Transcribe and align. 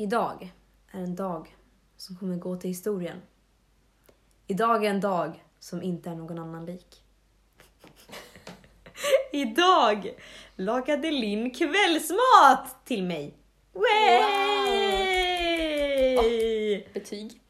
Idag 0.00 0.52
är 0.90 1.00
en 1.00 1.16
dag 1.16 1.56
som 1.96 2.16
kommer 2.16 2.36
gå 2.36 2.56
till 2.56 2.70
historien. 2.70 3.22
Idag 4.46 4.84
är 4.84 4.90
en 4.90 5.00
dag 5.00 5.44
som 5.58 5.82
inte 5.82 6.10
är 6.10 6.14
någon 6.14 6.38
annan 6.38 6.66
lik. 6.66 7.04
Idag 9.32 10.14
lagade 10.56 11.10
Linn 11.10 11.50
kvällsmat 11.50 12.84
till 12.84 13.02
mig. 13.02 13.34
Way! 13.72 14.24
Betyg. 16.92 17.40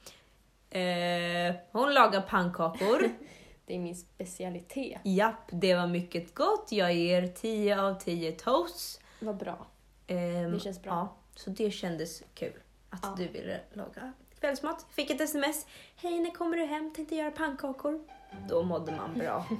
Eh, 0.70 1.54
hon 1.72 1.94
lagar 1.94 2.20
pannkakor. 2.20 3.10
Det 3.66 3.74
är 3.74 3.78
min 3.78 3.96
specialitet. 3.96 5.00
Japp, 5.04 5.48
det 5.52 5.74
var 5.74 5.86
mycket 5.86 6.34
gott. 6.34 6.66
Jag 6.70 6.94
ger 6.94 7.26
10 7.26 7.80
av 7.82 7.94
10 7.94 8.32
toasts. 8.32 9.00
Vad 9.20 9.36
bra. 9.36 9.66
Ehm, 10.06 10.52
Det 10.52 10.60
känns 10.60 10.82
bra. 10.82 10.92
Ja, 10.92 11.16
så 11.36 11.50
det 11.50 11.70
kändes 11.70 12.22
kul 12.34 12.52
att 12.90 13.00
Ja. 13.02 13.14
du 13.18 13.28
ville 13.28 13.60
laga 13.72 14.12
kvällsmat. 14.40 14.86
Fick 14.90 15.10
ett 15.10 15.20
sms. 15.20 15.66
Hej, 15.96 16.20
när 16.20 16.30
kommer 16.30 16.56
du 16.56 16.64
hem? 16.64 16.92
Tänkte 16.96 17.14
göra 17.16 17.30
pannkakor. 17.30 18.00
Då 18.48 18.62
mådde 18.62 18.92
man 18.92 19.18
bra. 19.18 19.46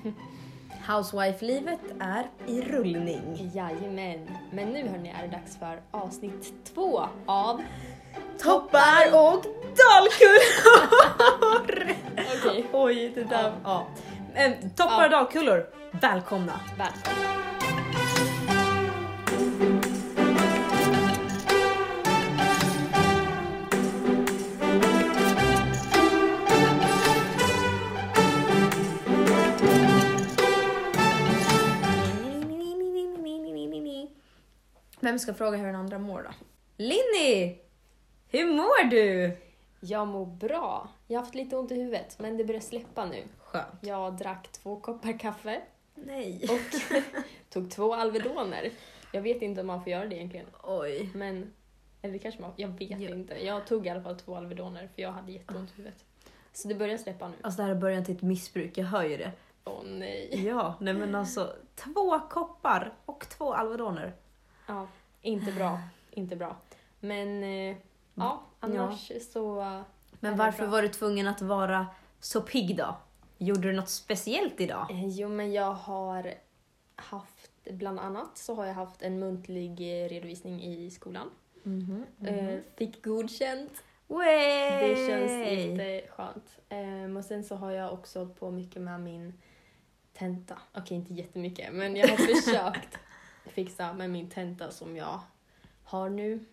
Housewife-livet 0.88 1.80
är 2.00 2.30
i 2.46 2.60
rullning. 2.62 3.50
Jajamän. 3.54 4.30
Men 4.52 4.68
nu 4.68 4.88
hörni 4.88 5.08
är 5.08 5.22
det 5.22 5.28
dags 5.36 5.56
för 5.58 5.82
avsnitt 5.90 6.52
två 6.74 7.02
av... 7.26 7.62
Toppar 8.42 9.06
och 9.12 9.44
dalkullor! 9.76 10.40
Okej. 12.38 12.66
Oj, 12.72 13.12
det 13.14 13.24
där... 13.24 13.52
Ja. 13.64 13.86
Ehm, 14.34 14.70
toppar 14.70 14.98
Ja. 15.00 15.04
och 15.04 15.10
dalkullor, 15.10 15.66
välkomna! 16.00 16.60
Välkommen. 16.78 17.59
Vem 35.10 35.18
ska 35.18 35.34
fråga 35.34 35.56
hur 35.58 35.66
den 35.66 35.74
andra 35.74 35.98
mår 35.98 36.22
då? 36.22 36.30
Linny! 36.76 37.58
Hur 38.28 38.52
mår 38.52 38.90
du? 38.90 39.36
Jag 39.80 40.08
mår 40.08 40.26
bra. 40.26 40.88
Jag 41.06 41.18
har 41.18 41.22
haft 41.24 41.34
lite 41.34 41.56
ont 41.56 41.72
i 41.72 41.74
huvudet, 41.74 42.18
men 42.18 42.36
det 42.36 42.44
börjar 42.44 42.60
släppa 42.60 43.04
nu. 43.04 43.22
Skönt. 43.38 43.66
Jag 43.80 44.16
drack 44.16 44.48
två 44.52 44.80
koppar 44.80 45.18
kaffe 45.18 45.60
Nej. 45.94 46.40
och 46.50 46.80
tog 47.50 47.70
två 47.70 47.94
Alvedoner. 47.94 48.70
Jag 49.12 49.22
vet 49.22 49.42
inte 49.42 49.60
om 49.60 49.66
man 49.66 49.82
får 49.84 49.92
göra 49.92 50.06
det 50.06 50.14
egentligen, 50.16 50.46
Oj. 50.62 51.10
men... 51.14 51.52
Eller 52.02 52.12
det 52.12 52.18
kanske 52.18 52.40
man... 52.40 52.52
Jag 52.56 52.68
vet 52.68 53.00
Ja. 53.00 53.14
inte. 53.14 53.44
Jag 53.46 53.66
tog 53.66 53.86
i 53.86 53.90
alla 53.90 54.02
fall 54.02 54.16
två 54.18 54.36
Alvedoner 54.36 54.88
för 54.94 55.02
jag 55.02 55.12
hade 55.12 55.32
jätteont 55.32 55.70
i 55.70 55.74
huvudet. 55.76 56.04
Så 56.52 56.68
det 56.68 56.74
börjar 56.74 56.98
släppa 56.98 57.28
nu. 57.28 57.34
Alltså 57.42 57.56
det 57.62 57.62
här 57.68 57.70
är 57.70 57.80
början 57.80 58.04
till 58.04 58.16
ett 58.16 58.22
missbruk, 58.22 58.78
jag 58.78 58.84
hör 58.86 59.02
ju 59.04 59.16
det. 59.16 59.32
Åh 59.64 59.82
nej. 59.84 60.46
Ja, 60.46 60.74
nej 60.80 60.94
men 60.94 61.14
alltså 61.14 61.52
två 61.74 62.20
koppar 62.30 62.94
och 63.04 63.26
två 63.28 63.54
Alvedoner. 63.54 64.12
Ja, 64.66 64.86
inte 65.22 65.52
bra. 65.52 65.80
Inte 66.10 66.36
bra. 66.36 66.56
Men 67.00 67.44
eh, 67.44 67.76
ja, 68.14 68.42
annars 68.60 69.12
så... 69.32 69.82
Men 70.20 70.36
varför 70.36 70.66
var 70.66 70.82
du 70.82 70.88
tvungen 70.88 71.26
att 71.26 71.42
vara 71.42 71.86
så 72.20 72.40
pigg 72.40 72.76
då? 72.76 72.96
Gjorde 73.38 73.60
du 73.60 73.72
något 73.72 73.88
speciellt 73.88 74.60
idag? 74.60 74.90
Eh, 74.90 75.06
Jo, 75.08 75.28
men 75.28 75.52
jag 75.52 75.72
har 75.72 76.34
haft, 76.96 77.50
bland 77.70 78.00
annat 78.00 78.38
så 78.38 78.54
har 78.54 78.66
jag 78.66 78.74
haft 78.74 79.02
en 79.02 79.18
muntlig 79.18 79.80
redovisning 80.10 80.62
i 80.64 80.90
skolan. 80.90 81.30
Mhm. 81.62 82.04
Eh, 82.24 82.58
fick 82.76 83.04
godkänt. 83.04 83.82
Way! 84.06 84.88
Det 84.88 85.06
känns 85.08 85.30
jätteskönt. 85.50 86.58
Eh, 86.68 87.16
och 87.16 87.24
sen 87.24 87.44
så 87.44 87.54
har 87.56 87.70
jag 87.70 87.92
också 87.92 88.18
hållit 88.18 88.40
på 88.40 88.50
mycket 88.50 88.82
med 88.82 89.00
min 89.00 89.32
tenta. 90.12 90.58
Okej, 90.74 90.96
inte 90.96 91.14
jättemycket, 91.14 91.72
men 91.72 91.96
jag 91.96 92.08
har 92.08 92.16
försökt 92.34 92.98
fixa 93.46 93.92
med 93.92 94.10
min 94.10 94.30
tenta 94.30 94.70
som 94.70 94.96
jag 94.96 95.20
har 95.84 96.08
nu. 96.10 96.44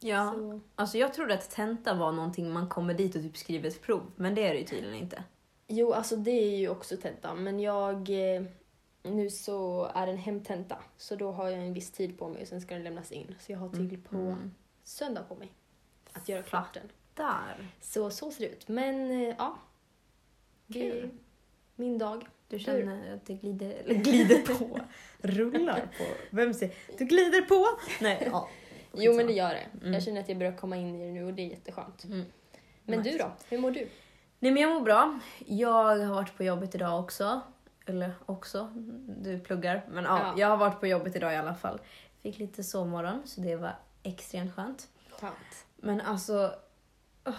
Ja, 0.00 0.32
Så, 0.34 0.60
alltså 0.74 0.98
jag 0.98 1.14
trodde 1.14 1.34
att 1.34 1.50
tenta 1.50 1.94
var 1.94 2.12
någonting 2.12 2.52
man 2.52 2.68
kommer 2.68 2.94
dit 2.94 3.16
och 3.16 3.22
typ 3.22 3.36
skriver 3.36 3.68
ett 3.68 3.82
prov, 3.82 4.10
men 4.16 4.34
det 4.34 4.46
är 4.46 4.52
det 4.52 4.58
ju 4.60 4.64
tydligen 4.66 4.94
inte. 4.96 5.24
jo, 5.68 5.92
alltså 5.92 6.16
det 6.16 6.30
är 6.30 6.56
ju 6.58 6.68
också 6.68 6.96
tenta, 6.96 7.34
men 7.34 7.60
jag... 7.60 8.10
Eh, 8.36 8.42
nu 9.04 9.30
så 9.30 9.84
är 9.94 10.06
det 10.06 10.12
en 10.12 10.18
hemtenta, 10.18 10.78
så 10.96 11.16
då 11.16 11.32
har 11.32 11.48
jag 11.48 11.60
en 11.66 11.72
viss 11.74 11.90
tid 11.90 12.18
på 12.18 12.28
mig 12.28 12.42
och 12.42 12.48
sen 12.48 12.60
ska 12.60 12.74
den 12.74 12.84
lämnas 12.84 13.12
in. 13.12 13.34
Så 13.40 13.52
jag 13.52 13.58
har 13.58 13.68
till 13.68 14.02
på 14.02 14.16
Mm. 14.16 14.54
söndag 14.84 15.22
på 15.22 15.34
mig 15.34 15.52
att 16.12 16.28
göra 16.28 16.42
klart 16.42 16.74
den. 16.74 16.88
Där. 17.14 17.68
Så 17.80 18.10
så 18.10 18.30
ser 18.30 18.40
det 18.44 18.50
ut. 18.52 18.68
Men 18.68 19.10
eh, 19.10 19.34
ja, 19.38 19.56
det 20.66 20.88
är 20.88 20.92
Kul. 21.00 21.10
min 21.76 21.98
dag. 21.98 22.26
Du 22.52 22.58
känner 22.58 23.14
att 23.14 23.26
det 23.26 23.34
glider, 23.34 23.94
glider 23.94 24.54
på, 24.54 24.80
rullar 25.18 25.80
på. 25.98 26.04
Vem 26.30 26.54
säger 26.54 26.74
du 26.98 27.04
glider 27.04 27.42
på? 27.42 27.66
Nej, 28.00 28.28
ja. 28.32 28.48
Jo, 28.94 29.12
men 29.14 29.26
det 29.26 29.32
gör 29.32 29.48
det. 29.48 29.66
Mm. 29.80 29.92
Jag 29.94 30.02
känner 30.02 30.20
att 30.20 30.28
jag 30.28 30.38
börjar 30.38 30.56
komma 30.56 30.76
in 30.76 30.94
i 30.94 31.06
det 31.06 31.12
nu 31.12 31.24
och 31.24 31.34
det 31.34 31.42
är 31.42 31.46
jätteskönt. 31.46 32.04
Mm. 32.04 32.24
Men 32.84 32.98
Nice. 32.98 33.10
du 33.10 33.18
då? 33.18 33.32
Hur 33.48 33.58
mår 33.58 33.70
du? 33.70 33.88
Nej 34.38 34.52
men 34.52 34.62
jag 34.62 34.72
mår 34.74 34.80
bra. 34.80 35.18
Jag 35.46 35.96
har 35.98 36.14
varit 36.14 36.36
på 36.36 36.44
jobbet 36.44 36.74
idag 36.74 37.00
också. 37.00 37.40
Eller 37.86 38.12
också, 38.26 38.72
du 39.22 39.38
pluggar. 39.40 39.84
Men 39.90 40.04
ja, 40.04 40.18
Ja. 40.18 40.34
jag 40.40 40.48
har 40.48 40.56
varit 40.56 40.80
på 40.80 40.86
jobbet 40.86 41.16
idag 41.16 41.32
i 41.32 41.36
alla 41.36 41.54
fall. 41.54 41.80
Fick 42.22 42.38
lite 42.38 42.64
sovmorgon 42.64 43.22
så 43.24 43.40
det 43.40 43.56
var 43.56 43.76
extremt 44.02 44.54
skönt. 44.54 44.88
Skönt. 45.20 45.66
Men 45.76 46.00
alltså... 46.00 46.54
åh. 47.26 47.34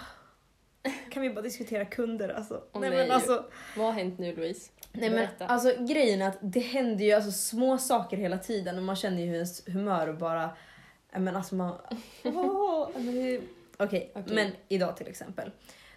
Kan 1.10 1.22
vi 1.22 1.30
bara 1.30 1.42
diskutera 1.42 1.86
kunder 1.86 2.30
alltså? 2.30 2.64
Åh, 2.74 2.82
nej, 2.82 2.90
men 2.90 3.12
alltså, 3.12 3.46
Vad 3.78 3.86
har 3.86 3.94
hänt 3.94 4.20
nu 4.20 4.36
Louise? 4.36 4.72
nej 4.92 5.10
men 5.10 5.18
Berätta. 5.20 5.46
alltså 5.46 5.74
grejen 5.84 6.22
är 6.22 6.28
att 6.28 6.38
det 6.42 6.60
händer 6.60 7.06
ju 7.06 7.12
alltså 7.12 7.32
små 7.32 7.78
saker 7.78 8.18
hela 8.18 8.38
tiden 8.38 8.78
och 8.78 8.84
man 8.84 8.96
känner 8.96 9.22
ju 9.22 9.28
hur 9.28 9.36
ens 9.36 9.68
humör 9.68 10.14
bara... 10.14 10.50
Men 11.18 11.36
alltså 11.36 11.56
man... 11.56 11.76
det- 12.96 13.42
Okej, 13.78 14.12
Okej. 14.16 14.36
men 14.36 14.52
idag 14.68 14.98
till 14.98 15.08
exempel. 15.08 15.52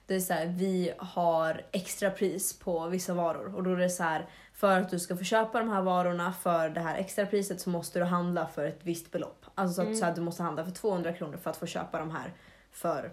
Det 0.06 0.14
är 0.14 0.20
så 0.20 0.32
här, 0.32 0.47
vi 0.47 0.92
har 0.98 1.62
extra 1.72 2.10
pris 2.10 2.58
på 2.58 2.86
vissa 2.86 3.14
varor 3.14 3.54
och 3.56 3.62
då 3.62 3.70
är 3.72 3.76
det 3.76 3.91
så 3.91 4.03
här 4.03 4.26
för 4.54 4.80
att 4.80 4.91
du 4.91 4.98
ska 4.98 5.16
få 5.16 5.24
köpa 5.24 5.58
de 5.58 5.68
här 5.70 5.82
varorna 5.82 6.32
för 6.32 6.68
det 6.68 6.80
här 6.80 6.97
extra 6.98 7.26
priset 7.26 7.60
så 7.60 7.70
måste 7.70 7.98
du 7.98 8.04
handla 8.04 8.47
för 8.47 8.64
ett 8.66 8.80
visst 8.82 9.10
belopp. 9.10 9.44
Alltså 9.54 9.74
så 9.74 9.80
att, 9.80 9.86
Mm. 9.86 9.98
så 9.98 10.06
att 10.06 10.14
du 10.14 10.20
måste 10.20 10.42
handla 10.42 10.64
för 10.64 10.72
200 10.72 11.12
kronor 11.12 11.36
för 11.36 11.50
att 11.50 11.56
få 11.56 11.66
köpa 11.66 11.98
de 11.98 12.10
här 12.10 12.32
för 12.72 13.12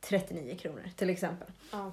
39 0.00 0.56
kronor 0.58 0.90
till 0.96 1.10
exempel. 1.10 1.48
Ja. 1.72 1.92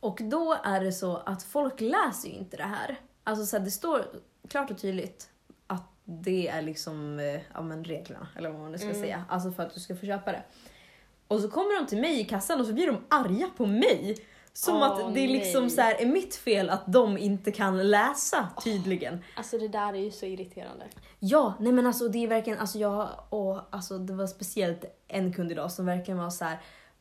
Och 0.00 0.18
då 0.22 0.56
är 0.64 0.80
det 0.84 0.92
så 0.92 1.16
att 1.16 1.42
folk 1.42 1.80
läser 1.80 2.28
ju 2.28 2.34
inte 2.34 2.56
det 2.56 2.62
här. 2.62 2.96
Alltså 3.24 3.46
så 3.46 3.56
här, 3.58 3.64
det 3.64 3.70
står 3.70 4.04
klart 4.48 4.70
och 4.70 4.78
tydligt 4.78 5.30
att 5.66 5.84
det 6.04 6.48
är 6.48 6.62
liksom 6.62 7.18
eh, 7.18 7.40
ja, 7.54 7.62
men 7.62 7.84
reglerna, 7.84 8.28
eller 8.36 8.50
vad 8.50 8.60
man 8.60 8.72
nu 8.72 8.78
ska 8.78 8.88
Mm. 8.88 9.00
säga. 9.00 9.24
Alltså 9.28 9.52
för 9.52 9.62
att 9.62 9.74
du 9.74 9.80
ska 9.80 9.96
få 9.96 10.06
köpa 10.06 10.32
det. 10.32 10.42
Och 11.28 11.40
så 11.40 11.50
kommer 11.50 11.80
de 11.80 11.86
till 11.86 12.00
mig 12.00 12.20
i 12.20 12.24
kassan 12.24 12.60
och 12.60 12.66
så 12.66 12.72
blir 12.72 12.86
de 12.86 12.98
arga 13.08 13.50
på 13.56 13.66
mig. 13.66 14.16
Som 14.52 14.76
Åh, 14.76 14.82
att 14.82 15.14
det 15.14 15.20
är 15.20 15.28
liksom 15.28 15.62
nej. 15.62 15.70
så 15.70 15.80
här, 15.80 15.94
är 16.02 16.06
mitt 16.06 16.34
fel 16.36 16.70
att 16.70 16.82
de 16.86 17.18
inte 17.18 17.52
kan 17.52 17.90
läsa 17.90 18.48
tydligen. 18.64 19.24
Alltså 19.36 19.58
det 19.58 19.68
där 19.68 19.92
är 19.92 19.98
ju 19.98 20.10
så 20.10 20.26
irriterande. 20.26 20.84
Ja, 21.18 21.54
nej 21.60 21.72
men 21.72 21.86
alltså 21.86 22.08
det 22.08 22.24
är 22.24 22.28
verkligen, 22.28 22.58
alltså 22.58 22.78
jag, 22.78 23.08
och, 23.28 23.60
alltså 23.70 23.98
det 23.98 24.12
var 24.12 24.26
speciellt 24.26 24.84
en 25.08 25.32
kund 25.32 25.52
idag 25.52 25.72
som 25.72 25.86
verkligen 25.86 26.18
var 26.18 26.30
så 26.30 26.44
här, 26.44 26.58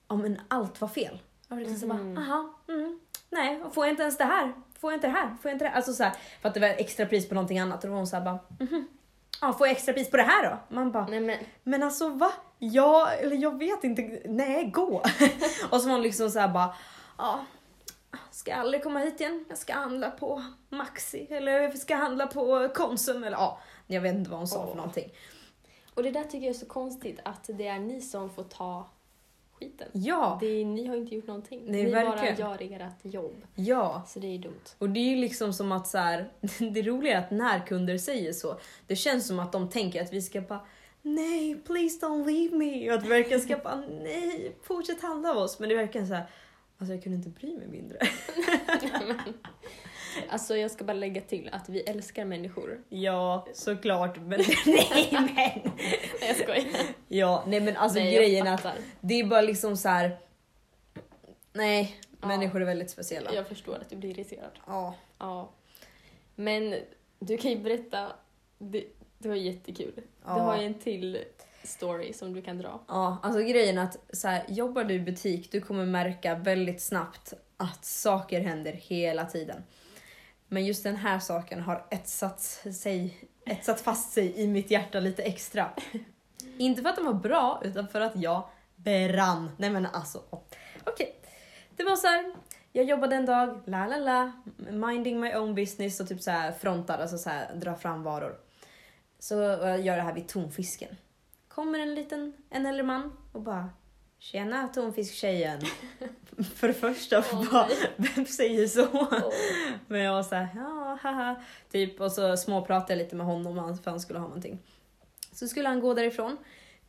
ja 0.10 0.16
men 0.16 0.42
allt 0.48 0.82
var 0.82 0.88
fel. 0.88 1.20
Jag 1.48 1.56
var 1.56 1.64
liksom 1.64 1.90
Mhm. 1.90 2.00
så 2.16 2.16
bara, 2.16 2.26
aha, 2.26 2.54
mm, 2.68 3.00
nej, 3.30 3.62
får 3.74 3.86
jag 3.86 3.94
inte 3.94 4.02
ens 4.04 4.18
det 4.18 4.24
här? 4.24 4.54
Får 4.80 4.92
jag 4.92 4.98
inte 4.98 5.08
det 5.08 5.14
här? 5.14 5.28
Får 5.42 5.50
jag 5.52 5.56
inte 5.56 5.66
det 5.66 5.70
här? 5.70 5.76
Alltså 5.78 5.94
så 5.94 6.04
här, 6.04 6.14
för 6.42 6.48
att 6.50 6.54
det 6.54 6.60
var 6.60 6.68
extra 6.68 7.06
pris 7.06 7.30
på 7.30 7.36
någonting 7.36 7.60
annat 7.60 7.84
och 7.84 7.88
då 7.88 7.92
var 7.92 7.98
hon 7.98 8.08
så 8.08 8.16
här 8.16 8.24
bara, 8.26 8.40
mhm, 8.60 8.88
ja 9.42 9.54
får 9.54 9.68
jag 9.68 9.76
extra 9.76 9.94
pris 9.94 10.12
på 10.12 10.18
det 10.18 10.24
här 10.24 10.50
då? 10.50 10.76
Man 10.76 10.92
bara, 10.92 11.08
Nej 11.08 11.20
men 11.20 11.38
men 11.64 11.84
alltså 11.84 12.10
va? 12.10 12.32
Ja, 12.60 13.10
eller 13.12 13.36
jag 13.36 13.58
vet 13.58 13.84
inte, 13.84 14.22
nej 14.26 14.66
gå! 14.66 14.96
och 15.70 15.82
så 15.82 15.88
var 15.88 15.92
hon 15.94 16.02
liksom 16.02 16.30
så 16.32 16.40
här 16.40 16.48
bara, 16.48 16.74
ja, 17.18 17.40
ska 18.32 18.52
jag 18.52 18.60
aldrig 18.60 18.84
komma 18.84 19.00
hit 19.00 19.22
igen? 19.22 19.46
Jag 19.50 19.58
ska 19.58 19.74
handla 19.74 20.12
på 20.12 20.44
Maxi 20.70 21.28
eller 21.30 21.52
jag 21.52 21.78
ska 21.78 21.96
handla 21.96 22.28
på 22.28 22.70
Konsum 22.76 23.24
eller 23.24 23.38
ja, 23.38 23.60
jag 23.88 24.02
vet 24.02 24.16
inte 24.16 24.30
vad 24.30 24.40
hon 24.40 24.48
sa 24.48 24.64
för 24.64 24.70
Åh. 24.72 24.76
någonting. 24.76 25.12
Och 25.94 26.04
det 26.04 26.12
där 26.12 26.24
tycker 26.24 26.38
jag 26.48 26.56
är 26.56 26.60
så 26.60 26.66
konstigt 26.66 27.20
att 27.26 27.44
det 27.54 27.68
är 27.68 27.80
ni 27.80 28.02
som 28.02 28.30
får 28.30 28.44
ta 28.44 28.90
skiten. 29.60 29.88
Ja, 29.94 30.38
Det 30.42 30.48
är, 30.48 30.66
ni 30.66 30.88
har 30.88 30.96
inte 30.96 31.16
gjort 31.16 31.28
någonting. 31.28 31.62
Nej, 31.66 31.84
ni 31.84 31.92
verkligen. 31.92 32.36
bara 32.36 32.62
gör 32.62 32.80
ert 32.80 33.14
jobb. 33.14 33.36
ja. 33.56 34.04
Så 34.08 34.20
det 34.20 34.28
är 34.28 34.38
dumt. 34.38 34.64
Och 34.78 34.90
det 34.90 35.00
är 35.00 35.10
ju 35.10 35.16
liksom 35.16 35.54
som 35.54 35.72
att 35.72 35.88
så 35.88 35.98
här, 35.98 36.30
det 36.74 36.82
roliga 36.82 37.14
är 37.18 37.20
att 37.20 37.32
när 37.32 37.60
kunder 37.68 37.98
säger 37.98 38.34
så, 38.34 38.60
det 38.88 38.96
känns 38.96 39.28
som 39.28 39.40
att 39.40 39.52
de 39.52 39.70
tänker 39.70 40.02
att 40.02 40.14
vi 40.14 40.22
ska 40.22 40.42
bara 40.42 40.62
Nej, 41.02 41.56
please 41.56 42.06
don't 42.06 42.26
leave 42.26 42.56
me. 42.58 42.90
Och 42.92 42.98
att 42.98 43.06
vi 43.06 43.10
verkligen 43.10 43.42
ska 43.42 43.58
bara 43.58 43.84
nej, 44.04 44.56
fortsätt 44.64 45.02
handla 45.02 45.32
av 45.32 45.38
oss. 45.38 45.60
Men 45.60 45.70
det 45.70 45.76
verkligen 45.76 46.08
så 46.08 46.14
här, 46.14 46.26
Alltså 46.80 46.94
jag 46.94 47.04
kunde 47.04 47.16
inte 47.16 47.30
bry 47.30 47.58
mig 47.58 47.68
mindre. 47.68 47.98
Alltså 50.30 50.58
jag 50.58 50.72
ska 50.72 50.84
bara 50.84 50.94
lägga 50.94 51.22
till 51.22 51.50
att 51.52 51.70
vi 51.70 51.80
älskar 51.82 52.26
människor. 52.26 52.84
Ja, 52.90 53.48
såklart. 53.54 54.18
Men 54.18 54.30
nej 54.66 55.10
men. 55.12 55.72
Jag 56.28 56.36
skojar. 56.36 56.66
Ja, 57.08 57.44
nej 57.48 57.60
men 57.62 57.78
alltså 57.78 58.00
Nej, 58.00 58.16
grejen 58.16 58.48
är 58.48 58.54
att 58.54 58.68
det 59.02 59.20
är 59.20 59.24
bara 59.24 59.42
liksom 59.42 59.78
så 59.78 59.90
här. 59.90 60.20
Nej, 61.54 61.96
Ja. 62.22 62.28
människor 62.28 62.62
är 62.62 62.66
väldigt 62.66 62.90
speciella. 62.90 63.34
Jag 63.34 63.48
förstår 63.48 63.76
att 63.76 63.90
du 63.90 63.96
blir 63.96 64.10
irriterad. 64.10 64.52
Ja. 64.68 64.96
Ja. 65.20 65.50
Men 66.36 66.76
du 67.20 67.38
kan 67.38 67.52
ju 67.52 67.60
berätta, 67.60 68.12
det, 68.58 68.84
det 69.18 69.30
var 69.30 69.36
jättekul. 69.36 69.94
Ja. 70.26 70.34
Du 70.36 70.42
har 70.42 70.58
ju 70.58 70.66
en 70.66 70.74
till 70.74 71.24
story 71.64 72.14
som 72.14 72.34
du 72.34 72.42
kan 72.42 72.58
dra. 72.58 72.84
Ja, 72.88 73.18
alltså 73.24 73.42
grejen 73.42 73.78
är 73.78 73.84
att 73.84 73.98
så 74.14 74.28
här, 74.28 74.46
jobbar 74.48 74.84
du 74.84 74.94
i 74.94 75.00
butik, 75.00 75.52
du 75.52 75.62
kommer 75.62 75.86
märka 75.86 76.36
väldigt 76.36 76.82
snabbt 76.82 77.34
att 77.58 77.86
saker 77.86 78.42
händer 78.42 78.72
hela 78.72 79.26
tiden. 79.26 79.64
Men 80.48 80.66
just 80.66 80.84
den 80.84 80.96
här 80.96 81.20
saken 81.20 81.62
har 81.62 81.88
etsat, 81.92 82.42
sig, 82.74 83.30
etsat 83.46 83.82
fast 83.82 84.14
sig 84.14 84.42
i 84.42 84.48
mitt 84.48 84.72
hjärta 84.72 85.00
lite 85.00 85.24
extra. 85.24 85.70
Inte 86.58 86.82
för 86.82 86.90
att 86.90 86.96
den 86.96 87.06
var 87.06 87.14
bra, 87.14 87.62
utan 87.66 87.88
för 87.88 88.02
att 88.02 88.16
jag 88.16 88.50
brann. 88.76 89.52
Nej 89.58 89.70
men 89.70 89.86
alltså, 89.86 90.24
okej. 90.84 91.16
Det 91.76 91.84
var 91.84 91.96
så 91.96 92.08
här. 92.08 92.34
jag 92.72 92.86
jobbade 92.86 93.16
en 93.16 93.26
dag, 93.26 93.62
la 93.66 93.88
la 93.88 93.98
la, 93.98 94.32
minding 94.72 95.20
my 95.20 95.36
own 95.36 95.56
business 95.56 96.00
och 96.00 96.08
typ 96.08 96.22
så 96.22 96.32
här 96.32 96.52
frontar, 96.52 97.00
alltså 97.00 97.18
så 97.18 97.30
här, 97.30 97.56
dra 97.56 97.76
fram 97.76 98.04
varor. 98.04 98.40
Så 99.20 99.34
jag 99.34 99.82
gör 99.82 99.96
det 99.96 100.04
här 100.04 100.14
vid 100.14 100.28
tonfisken. 100.28 100.96
Kommer 101.50 101.80
en 101.80 101.96
liten, 101.96 102.34
en 102.50 102.66
äldre 102.66 102.84
man 102.84 103.18
och 103.32 103.42
bara 103.42 103.70
Tjena 104.20 104.68
tonfisktjejen. 104.68 105.62
För 106.56 106.68
det 106.68 106.74
första, 106.74 107.24
Åh, 107.34 107.52
bara, 107.52 107.68
vem 107.96 108.26
säger 108.26 108.68
så? 108.68 108.88
Åh. 108.94 109.34
Men 109.88 110.02
jag 110.02 110.14
var 110.14 110.24
såhär, 110.24 110.48
ja 110.56 110.98
haha. 111.02 111.36
Typ, 111.72 112.02
och 112.02 112.12
så 112.12 112.38
småpratade 112.38 112.94
jag 112.94 112.98
lite 112.98 113.16
med 113.16 113.26
honom 113.26 113.78
för 113.84 113.92
han 113.92 114.00
skulle 114.00 114.20
ha 114.20 114.28
någonting. 114.28 114.60
Så 115.32 115.48
skulle 115.48 115.70
han 115.70 115.80
gå 115.80 115.94
därifrån. 115.94 116.38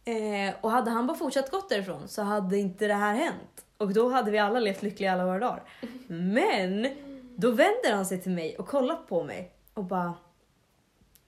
Eh, 0.05 0.55
och 0.61 0.71
hade 0.71 0.91
han 0.91 1.07
bara 1.07 1.17
fortsatt 1.17 1.51
gått 1.51 1.69
därifrån 1.69 2.09
så 2.09 2.23
hade 2.23 2.59
inte 2.59 2.87
det 2.87 2.95
här 2.95 3.15
hänt. 3.15 3.65
Och 3.77 3.93
då 3.93 4.09
hade 4.09 4.31
vi 4.31 4.39
alla 4.39 4.61
levt 4.61 4.83
lyckliga 4.83 5.13
alla 5.13 5.25
våra 5.25 5.39
dagar. 5.39 5.63
Men 6.09 6.89
då 7.37 7.51
vänder 7.51 7.93
han 7.93 8.07
sig 8.07 8.23
till 8.23 8.33
mig 8.33 8.57
och 8.57 8.67
kollar 8.67 8.97
på 8.97 9.25
mig 9.25 9.53
och 9.75 9.85
bara 9.85 10.15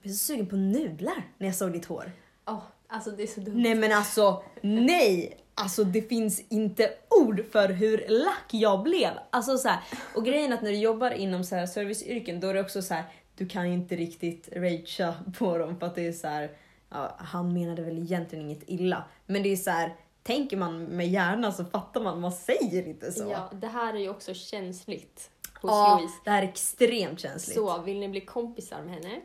Jag 0.02 0.10
är 0.10 0.14
så 0.14 0.24
sugen 0.24 0.46
på 0.46 0.56
nudlar 0.56 1.22
när 1.38 1.46
jag 1.46 1.56
såg 1.56 1.72
ditt 1.72 1.86
hår. 1.86 2.12
Åh, 2.46 2.62
alltså 2.92 3.10
det 3.10 3.22
är 3.22 3.26
så 3.26 3.40
dumt. 3.40 3.54
Nej 3.62 3.74
men 3.74 3.92
alltså, 3.92 4.42
nej! 4.60 5.38
Alltså 5.54 5.84
det 5.84 6.02
finns 6.02 6.42
inte 6.48 6.90
ord 7.10 7.44
för 7.52 7.68
hur 7.68 8.04
lack 8.08 8.46
jag 8.50 8.82
blev. 8.82 9.10
Alltså 9.30 9.58
så 9.58 9.68
här, 9.68 9.80
och 10.14 10.24
grejen 10.24 10.52
är 10.52 10.56
att 10.56 10.62
när 10.62 10.70
du 10.70 10.76
jobbar 10.76 11.10
inom 11.10 11.44
så 11.44 11.56
här 11.56 11.66
serviceyrken 11.66 12.40
då 12.40 12.48
är 12.48 12.54
det 12.54 12.60
också 12.60 12.82
så 12.82 12.94
här, 12.94 13.04
du 13.36 13.48
kan 13.48 13.68
ju 13.68 13.74
inte 13.74 13.96
riktigt 13.96 14.48
ragea 14.56 15.14
på 15.38 15.58
dem 15.58 15.78
för 15.78 15.86
att 15.86 15.94
det 15.94 16.06
är 16.06 16.12
så 16.12 16.28
här, 16.28 16.50
ja, 16.90 17.16
han 17.18 17.52
menade 17.52 17.82
väl 17.82 17.98
egentligen 17.98 18.44
inget 18.44 18.62
illa. 18.66 19.04
Men 19.26 19.42
det 19.42 19.48
är 19.52 19.56
så 19.56 19.70
här, 19.70 19.96
tänker 20.22 20.56
man 20.56 20.84
med 20.84 21.08
hjärnan 21.08 21.52
så 21.52 21.64
fattar 21.64 22.00
man, 22.00 22.20
man 22.20 22.32
säger 22.32 22.88
inte 22.88 23.12
så. 23.12 23.30
Ja, 23.30 23.50
det 23.60 23.66
här 23.66 23.94
är 23.94 23.98
ju 23.98 24.08
också 24.08 24.34
känsligt 24.34 25.30
hos 25.60 25.70
Ja, 25.70 25.96
Louise. 25.98 26.14
det 26.24 26.30
här 26.30 26.42
är 26.42 26.48
extremt 26.48 27.20
känsligt. 27.20 27.56
Så 27.56 27.82
vill 27.82 27.98
ni 27.98 28.08
bli 28.08 28.20
kompisar 28.20 28.82
med 28.82 28.94
henne, 28.94 29.20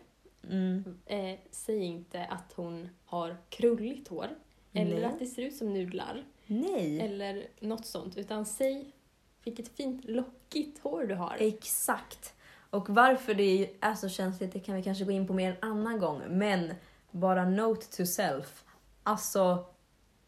Mm. 0.51 0.97
eh, 1.05 1.39
säg 1.51 1.83
inte 1.83 2.25
att 2.25 2.53
hon 2.55 2.89
har 3.05 3.38
krulligt 3.49 4.07
hår. 4.07 4.27
Eller 4.73 4.95
Nej. 4.95 5.05
att 5.05 5.19
det 5.19 5.25
ser 5.25 5.41
ut 5.41 5.55
som 5.55 5.73
nudlar. 5.73 6.25
Nej. 6.45 6.99
Eller 6.99 7.47
något 7.59 7.85
sånt. 7.85 8.17
Utan 8.17 8.45
säg 8.45 8.91
vilket 9.44 9.67
fint 9.67 10.05
lockigt 10.05 10.79
hår 10.83 11.03
du 11.03 11.15
har. 11.15 11.35
Exakt. 11.39 12.33
Och 12.69 12.89
varför 12.89 13.33
det 13.33 13.69
är 13.81 13.95
så 13.95 14.09
känsligt 14.09 14.53
det 14.53 14.59
kan 14.59 14.75
vi 14.75 14.83
kanske 14.83 15.05
gå 15.05 15.11
in 15.11 15.27
på 15.27 15.33
mer 15.33 15.51
en 15.51 15.71
annan 15.71 15.99
gång. 15.99 16.21
Men 16.29 16.73
bara 17.11 17.49
note 17.49 17.97
to 17.97 18.05
self. 18.05 18.63
Alltså, 19.03 19.65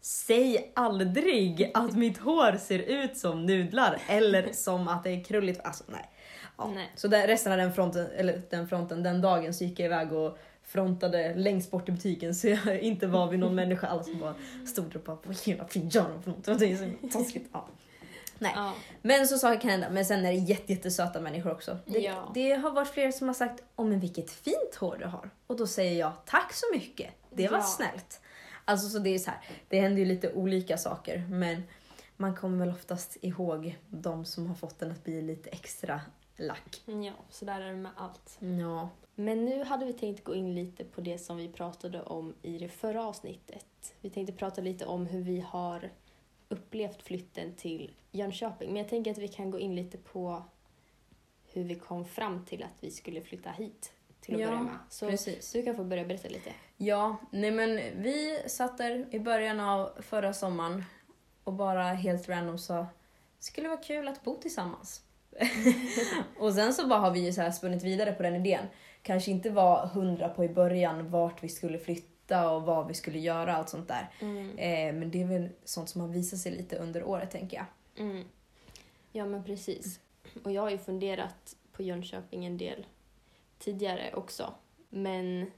säg 0.01 0.71
aldrig 0.75 1.71
att 1.73 1.95
mitt 1.95 2.17
hår 2.17 2.57
ser 2.57 2.79
ut 2.79 3.17
som 3.17 3.45
nudlar 3.45 4.01
eller 4.07 4.53
som 4.53 4.87
att 4.87 5.03
det 5.03 5.09
är 5.09 5.23
krulligt. 5.23 5.59
Alltså 5.63 5.83
nej. 5.87 6.09
Ja. 6.59 6.71
Så 6.95 7.07
där, 7.07 7.27
resten 7.27 7.51
av 7.51 7.57
den 7.57 7.73
fronten, 7.73 8.07
eller 8.15 8.41
den 8.49 8.67
fronten, 8.67 9.03
den 9.03 9.21
dagen 9.21 9.53
så 9.53 9.63
gick 9.63 9.79
jag 9.79 9.85
iväg 9.85 10.13
och 10.13 10.37
frontade 10.63 11.35
längst 11.35 11.71
bort 11.71 11.89
i 11.89 11.91
butiken 11.91 12.35
så 12.35 12.47
jag 12.47 12.79
inte 12.81 13.07
var 13.07 13.27
vid 13.27 13.39
någon 13.39 13.55
människa 13.55 13.87
alls 13.87 14.05
som 14.05 14.19
bara 14.19 14.35
stod 14.67 14.95
och 14.95 15.01
bara 15.01 15.17
vad 15.25 15.47
jävla 15.47 15.67
fint 15.67 15.95
gör 15.95 16.09
de 16.09 16.23
för 16.23 16.29
något? 16.31 16.59
Det 16.59 16.71
är 16.71 16.77
så 17.01 17.17
taskigt. 17.17 17.49
Ja. 17.53 17.67
Nej. 18.39 18.51
Ja. 18.55 18.73
Men 19.01 19.27
så 19.27 19.37
saker 19.37 19.59
kan 19.61 19.69
hända. 19.69 19.89
Men 19.89 20.05
sen 20.05 20.19
är 20.25 20.31
det 20.31 20.37
jätte, 20.37 20.73
jättesöta 20.73 21.21
människor 21.21 21.51
också. 21.51 21.77
Det, 21.85 21.99
Ja. 21.99 22.31
det 22.33 22.51
har 22.53 22.71
varit 22.71 22.87
flera 22.87 23.11
som 23.11 23.27
har 23.27 23.33
sagt 23.35 23.63
Åh 23.75 23.85
men 23.85 23.99
vilket 23.99 24.31
fint 24.31 24.75
hår 24.79 24.97
du 24.99 25.05
har. 25.05 25.29
Och 25.47 25.57
då 25.57 25.67
säger 25.67 25.99
jag 25.99 26.11
tack 26.25 26.53
så 26.53 26.65
mycket. 26.73 27.09
Det 27.31 27.47
var 27.47 27.57
Ja. 27.57 27.63
snällt. 27.63 28.21
Alltså 28.65 28.89
så 28.89 28.99
det 28.99 29.09
är 29.09 29.19
så 29.19 29.29
här. 29.29 29.39
Det 29.69 29.79
händer 29.79 29.99
ju 29.99 30.05
lite 30.05 30.33
olika 30.33 30.77
saker 30.77 31.27
men 31.29 31.63
man 32.17 32.35
kommer 32.35 32.65
väl 32.65 32.75
oftast 32.75 33.17
ihåg 33.21 33.77
de 33.89 34.25
som 34.25 34.47
har 34.47 34.55
fått 34.55 34.79
den 34.79 34.91
att 34.91 35.03
bli 35.03 35.21
lite 35.21 35.49
extra 35.49 36.01
lack. 36.39 36.81
ja, 36.85 37.13
så 37.29 37.45
där 37.45 37.61
är 37.61 37.69
det 37.69 37.75
med 37.75 37.91
allt. 37.97 38.37
Ja. 38.59 38.89
Men 39.15 39.45
nu 39.45 39.63
hade 39.63 39.85
vi 39.85 39.93
tänkt 39.93 40.23
gå 40.23 40.35
in 40.35 40.55
lite 40.55 40.83
på 40.85 41.01
det 41.01 41.17
som 41.17 41.37
vi 41.37 41.47
pratade 41.47 42.01
om 42.03 42.33
i 42.41 42.57
det 42.57 42.69
förra 42.69 43.05
avsnittet. 43.05 43.93
Vi 44.01 44.09
tänkte 44.09 44.33
prata 44.33 44.61
lite 44.61 44.85
om 44.85 45.05
hur 45.05 45.21
vi 45.21 45.39
har 45.39 45.89
upplevt 46.49 47.01
flytten 47.01 47.53
till 47.55 47.91
Jönköping. 48.11 48.69
Men 48.73 48.77
jag 48.81 48.89
tänker 48.89 49.11
att 49.11 49.17
vi 49.17 49.27
kan 49.27 49.51
gå 49.51 49.59
in 49.59 49.75
lite 49.75 49.97
på 49.97 50.43
hur 51.43 51.63
vi 51.63 51.75
kom 51.75 52.05
fram 52.05 52.45
till 52.45 52.63
att 52.63 52.83
vi 52.83 52.91
skulle 52.91 53.21
flytta 53.21 53.49
hit 53.49 53.91
till 54.21 54.35
att 54.35 54.41
Ja, 54.41 54.47
börja 54.47 54.61
med. 54.61 54.77
Så 54.89 55.09
precis. 55.09 55.51
du 55.51 55.63
kan 55.63 55.75
få 55.75 55.83
börja 55.83 56.05
berätta 56.05 56.27
lite. 56.27 56.53
Ja, 56.77 57.17
nej 57.31 57.51
men 57.51 57.75
vi 58.01 58.43
satt 58.47 58.77
där 58.77 59.07
i 59.15 59.19
början 59.19 59.59
av 59.59 59.89
förra 60.01 60.33
sommaren 60.33 60.83
och 61.43 61.53
bara 61.53 61.83
helt 61.83 62.29
random 62.29 62.57
sa 62.57 62.87
skulle 63.39 63.67
vara 63.69 63.81
kul 63.81 64.07
att 64.07 64.23
bo 64.23 64.35
tillsammans. 64.35 65.03
och 66.39 66.53
sen 66.53 66.73
så 66.73 66.87
bara 66.87 66.99
har 66.99 67.11
vi 67.11 67.25
ju 67.25 67.33
så 67.33 67.41
här 67.41 67.51
spunnit 67.51 67.83
vidare 67.83 68.11
på 68.11 68.23
den 68.23 68.35
idén. 68.35 68.65
Kanske 69.01 69.31
inte 69.31 69.49
var 69.49 69.87
hundra 69.87 70.29
på 70.29 70.43
i 70.43 70.49
början 70.49 71.09
vart 71.09 71.43
vi 71.43 71.49
skulle 71.49 71.79
flytta 71.79 72.49
och 72.51 72.61
vad 72.63 72.87
vi 72.87 72.93
skulle 72.93 73.19
göra 73.19 73.55
allt 73.55 73.69
sånt 73.69 73.87
där. 73.87 74.09
Eh, 74.57 74.93
men 74.93 75.11
det 75.11 75.21
är 75.21 75.25
väl 75.25 75.49
sånt 75.63 75.89
som 75.89 76.01
har 76.01 76.07
visat 76.07 76.39
sig 76.39 76.51
lite 76.51 76.75
under 76.77 77.03
året 77.03 77.31
tänker 77.31 77.57
jag. 77.57 77.65
Mm. 78.05 78.23
Ja, 79.11 79.25
men 79.25 79.43
precis. 79.43 79.99
Och 80.43 80.51
jag 80.51 80.61
har 80.61 80.69
ju 80.69 80.77
funderat 80.77 81.55
på 81.71 81.83
Jönköping 81.83 82.45
en 82.45 82.57
del 82.57 82.85
tidigare 83.59 84.13
också. 84.13 84.53
Men 84.89 85.51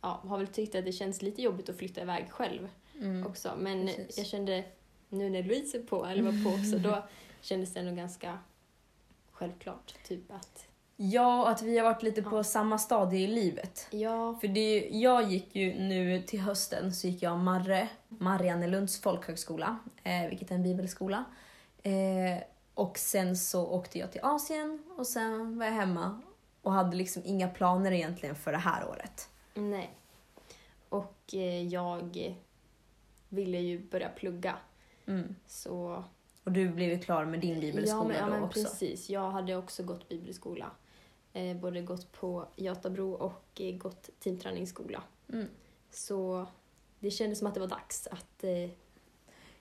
ja, 0.00 0.20
har 0.24 0.38
väl 0.38 0.46
tyckt 0.46 0.74
att 0.74 0.84
det 0.84 0.92
känns 0.92 1.22
lite 1.22 1.42
jobbigt 1.42 1.68
att 1.68 1.76
flytta 1.76 2.02
iväg 2.02 2.30
själv 2.30 2.68
Mm. 3.00 3.26
också. 3.26 3.52
Men 3.58 3.86
Precis. 3.86 4.18
jag 4.18 4.26
kände 4.26 4.64
nu 5.08 5.30
när 5.30 5.42
Louise 5.42 5.78
är 5.78 5.82
på, 5.82 6.06
eller 6.06 6.22
var 6.22 6.44
på 6.44 6.50
också, 6.50 6.78
då 6.90 7.04
kändes 7.40 7.74
det 7.74 7.80
ändå 7.80 7.92
ganska 7.92 8.38
självklart. 9.34 9.94
Typ 10.06 10.30
att, 10.32 10.66
Ja, 10.96 11.42
och 11.42 11.50
att 11.50 11.62
vi 11.62 11.78
har 11.78 11.84
varit 11.84 12.02
lite 12.02 12.22
på 12.22 12.36
Ja. 12.36 12.44
samma 12.44 12.78
stadie 12.78 13.20
i 13.20 13.26
livet. 13.26 13.86
ja, 13.90 14.34
För 14.40 14.48
det, 14.48 14.88
jag 14.92 15.32
gick 15.32 15.56
ju 15.56 15.74
nu 15.80 16.22
till 16.22 16.40
hösten 16.40 16.92
så 16.94 17.06
gick 17.06 17.22
jag 17.22 17.38
Marre, 17.38 17.88
Mariannelunds 18.08 19.00
folkhögskola, 19.00 19.78
eh, 20.04 20.28
vilket 20.28 20.50
är 20.50 20.54
en 20.54 20.62
bibelskola. 20.62 21.24
Eh, 21.82 22.42
och 22.74 22.98
sen 22.98 23.36
så 23.36 23.66
åkte 23.66 23.98
jag 23.98 24.12
till 24.12 24.20
Asien 24.24 24.82
och 24.96 25.06
sen 25.06 25.58
var 25.58 25.66
jag 25.66 25.72
hemma 25.72 26.20
och 26.62 26.72
hade 26.72 26.96
liksom 26.96 27.22
inga 27.24 27.48
planer 27.48 27.92
egentligen 27.92 28.34
för 28.36 28.52
det 28.52 28.58
här 28.58 28.88
året. 28.88 29.28
nej. 29.54 29.90
Och 30.88 31.14
eh, 31.32 31.62
jag 31.68 32.34
ville 33.28 33.58
ju 33.58 33.78
börja 33.90 34.08
plugga. 34.08 34.56
Mm. 35.06 35.34
Så 35.46 36.04
Och 36.44 36.52
du 36.52 36.68
blev 36.68 36.90
ju 36.90 36.98
klar 36.98 37.24
med 37.24 37.40
din 37.40 37.54
ja, 37.54 37.60
bibelskola 37.60 38.04
men, 38.04 38.16
ja, 38.16 38.24
då 38.24 38.30
men 38.30 38.42
också. 38.42 38.62
precis. 38.62 39.10
Jag 39.10 39.30
hade 39.30 39.56
också 39.56 39.82
gått 39.82 40.08
bibelskola. 40.08 40.70
Eh, 41.32 41.56
både 41.56 41.80
gått 41.80 42.12
på 42.12 42.46
Götabro 42.56 43.12
och 43.12 43.60
eh, 43.60 43.74
gått 43.76 44.10
teamträningsskola. 44.20 45.02
Mm. 45.32 45.46
Så 45.90 46.46
det 47.00 47.10
kändes 47.10 47.38
som 47.38 47.48
att 47.48 47.54
det 47.54 47.60
var 47.60 47.66
dags 47.66 48.06
att 48.10 48.44
eh, 48.44 48.70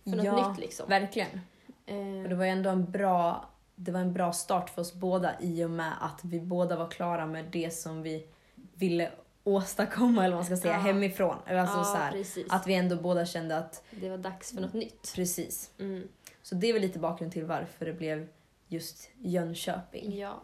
för 0.03 0.09
något 0.17 0.25
Ja, 0.25 0.49
nytt 0.49 0.59
liksom. 0.59 0.89
verkligen. 0.89 1.39
Eh, 1.85 2.23
Och 2.23 2.29
det 2.29 2.35
var 2.35 2.45
ju 2.45 2.51
ändå 2.51 2.69
en 2.69 2.91
bra, 2.91 3.49
det 3.75 3.91
var 3.91 3.99
en 3.99 4.13
bra 4.13 4.33
start 4.33 4.69
för 4.69 4.81
oss 4.81 4.93
båda 4.93 5.41
i 5.41 5.63
och 5.65 5.69
med 5.69 5.93
att 6.01 6.19
vi 6.23 6.39
båda 6.41 6.75
var 6.75 6.91
klara 6.91 7.25
med 7.25 7.45
det 7.45 7.73
som 7.73 8.01
vi 8.01 8.27
ville 8.73 9.11
åstadkomma, 9.43 10.25
eller 10.25 10.35
vad 10.35 10.45
man 10.49 10.57
ska 10.57 10.57
säga, 10.57 10.73
Ja. 10.73 10.79
hemifrån. 10.79 11.35
Alltså 11.45 11.77
ja, 11.77 11.83
så 11.83 11.95
här, 11.97 12.23
att 12.49 12.67
vi 12.67 12.73
ändå 12.73 12.95
båda 12.95 13.25
kände 13.25 13.57
att 13.57 13.83
Det 13.91 14.09
var 14.09 14.17
dags 14.17 14.51
för 14.51 14.61
något 14.61 14.73
nytt. 14.73 15.11
precis. 15.15 15.71
Mm. 15.79 16.07
Så 16.43 16.55
det 16.55 16.67
är 16.67 16.73
väl 16.73 16.81
lite 16.81 16.99
bakgrund 16.99 17.31
till 17.33 17.45
varför 17.45 17.85
det 17.85 17.93
blev 17.93 18.27
just 18.67 19.09
Jönköping, 19.21 20.17
Ja. 20.17 20.41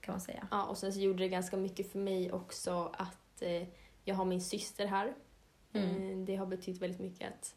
kan 0.00 0.12
man 0.12 0.20
säga. 0.20 0.48
ja, 0.50 0.64
och 0.66 0.78
sen 0.78 0.92
så 0.92 1.00
gjorde 1.00 1.18
det 1.18 1.28
ganska 1.28 1.56
mycket 1.56 1.92
för 1.92 1.98
mig 1.98 2.32
också 2.32 2.92
att 2.98 3.42
eh, 3.42 3.68
jag 4.04 4.14
har 4.14 4.24
min 4.24 4.40
syster 4.40 4.86
här. 4.86 5.14
Mm. 5.72 6.10
Eh, 6.20 6.24
det 6.26 6.36
har 6.36 6.46
betytt 6.46 6.78
väldigt 6.82 7.00
mycket 7.00 7.28
att 7.32 7.54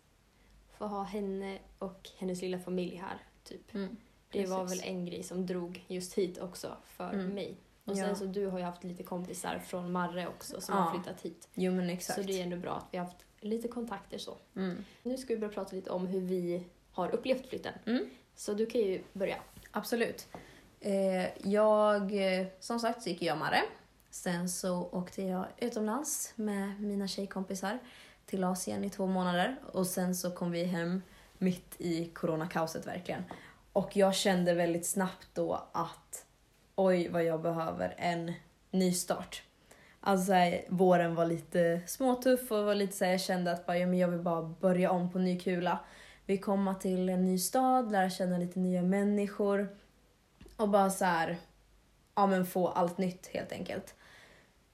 få 0.77 0.85
ha 0.87 1.03
henne 1.03 1.59
och 1.79 2.09
hennes 2.17 2.41
lilla 2.41 2.59
familj 2.59 2.95
här. 2.95 3.17
Typ. 3.43 3.73
Mm. 3.73 3.97
Det 4.31 4.45
var 4.45 4.65
väl 4.65 4.81
en 4.83 5.05
grej 5.05 5.23
som 5.23 5.45
drog 5.45 5.85
just 5.87 6.13
hit 6.13 6.37
också 6.37 6.77
för 6.85 7.13
Mm. 7.13 7.27
mig. 7.29 7.57
Och 7.85 7.97
sen 7.97 8.07
Ja. 8.09 8.15
så 8.15 8.25
du 8.25 8.45
har 8.47 8.59
ju 8.59 8.65
haft 8.65 8.83
lite 8.83 9.03
kompisar 9.03 9.59
från 9.59 9.91
Marre 9.91 10.27
också 10.27 10.61
som 10.61 10.75
Ja. 10.75 10.81
har 10.81 10.93
flyttat 10.93 11.21
hit. 11.21 11.49
Jo 11.53 11.71
men 11.71 11.89
exakt. 11.89 12.19
Så 12.21 12.27
det 12.27 12.39
är 12.39 12.43
ändå 12.43 12.57
bra 12.57 12.71
att 12.75 12.85
vi 12.91 12.97
har 12.97 13.05
haft 13.05 13.25
lite 13.39 13.67
kontakter 13.67 14.17
så. 14.17 14.37
mm. 14.55 14.85
Nu 15.03 15.17
ska 15.17 15.33
vi 15.33 15.39
börja 15.39 15.53
prata 15.53 15.75
lite 15.75 15.89
om 15.89 16.07
hur 16.07 16.21
vi 16.21 16.63
har 16.99 17.15
upplevt 17.15 17.49
flytten. 17.49 17.73
Mm. 17.85 18.09
Så 18.35 18.53
du 18.53 18.65
kan 18.65 18.81
ju 18.81 19.03
börja. 19.13 19.37
Absolut. 19.71 20.27
Eh, 20.79 21.49
jag, 21.51 22.01
eh, 22.39 22.47
som 22.59 22.79
sagt 22.79 23.03
så 23.03 23.09
gick 23.09 23.21
jag 23.21 23.37
Mare. 23.37 23.61
Sen 24.09 24.49
så 24.49 24.89
åkte 24.91 25.23
jag 25.23 25.45
utomlands 25.57 26.33
med 26.35 26.81
mina 26.81 27.07
tjejkompisar 27.07 27.79
till 28.25 28.43
Asien 28.43 28.83
i 28.83 28.89
två 28.89 29.07
månader 29.07 29.55
och 29.71 29.87
sen 29.87 30.15
så 30.15 30.31
kom 30.31 30.51
vi 30.51 30.63
hem 30.63 31.01
mitt 31.37 31.75
i 31.77 32.05
coronakaoset 32.05 32.87
verkligen. 32.87 33.23
Och 33.73 33.97
jag 33.97 34.15
kände 34.15 34.53
väldigt 34.53 34.85
snabbt 34.85 35.27
då 35.33 35.67
att 35.71 36.25
oj 36.75 37.09
vad 37.09 37.23
jag 37.23 37.41
behöver 37.41 37.95
en 37.97 38.33
ny 38.71 38.93
start. 38.93 39.43
Alltså 40.01 40.25
så 40.25 40.33
här, 40.33 40.65
våren 40.69 41.15
var 41.15 41.25
lite 41.25 41.81
småtuff 41.87 42.51
och 42.51 42.65
var 42.65 42.75
lite 42.75 42.95
så 42.95 43.05
här, 43.05 43.11
jag 43.11 43.21
kände 43.21 43.51
att 43.51 43.65
bara, 43.65 43.77
ja, 43.77 43.87
men 43.87 43.99
jag 43.99 44.07
vill 44.07 44.19
bara 44.19 44.41
börja 44.41 44.91
om 44.91 45.11
på 45.11 45.19
ny 45.19 45.39
kula. 45.39 45.79
Vi 46.29 46.37
komma 46.37 46.75
till 46.75 47.09
en 47.09 47.25
ny 47.25 47.37
stad, 47.37 47.91
lära 47.91 48.09
känna 48.09 48.37
lite 48.37 48.59
nya 48.59 48.81
människor 48.81 49.69
och 50.57 50.69
bara 50.69 50.89
så 50.89 51.05
här, 51.05 51.37
ja 52.15 52.27
men 52.27 52.45
få 52.45 52.67
allt 52.67 52.97
nytt 52.97 53.27
helt 53.27 53.51
enkelt. 53.51 53.95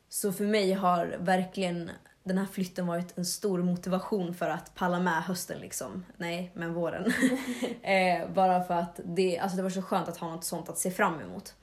Så 0.09 0.33
för 0.33 0.43
mig 0.43 0.73
har 0.73 1.15
verkligen 1.19 1.91
den 2.23 2.37
här 2.37 2.45
flytten 2.45 2.87
varit 2.87 3.17
en 3.17 3.25
stor 3.25 3.63
motivation 3.63 4.33
för 4.33 4.49
att 4.49 4.75
palla 4.75 4.99
med 4.99 5.23
hösten 5.23 5.59
liksom. 5.59 6.05
Nej, 6.17 6.51
men 6.53 6.73
våren. 6.73 7.05
eh, 7.81 8.29
bara 8.33 8.63
för 8.63 8.73
att 8.73 8.99
det, 9.03 9.39
alltså 9.39 9.57
det 9.57 9.63
var 9.63 9.69
så 9.69 9.81
skönt 9.81 10.07
att 10.07 10.17
ha 10.17 10.29
något 10.29 10.45
sånt 10.45 10.69
att 10.69 10.77
se 10.77 10.91
fram 10.91 11.19
emot. 11.19 11.55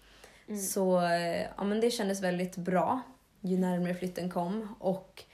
Mm. 0.48 0.60
Så 0.60 1.00
eh, 1.00 1.46
ja, 1.56 1.64
men 1.64 1.80
det 1.80 1.90
kändes 1.90 2.22
väldigt 2.22 2.56
bra 2.56 3.00
ju 3.40 3.58
närmare 3.58 3.94
flytten 3.94 4.30
kom. 4.30 4.74
Och 4.78 5.24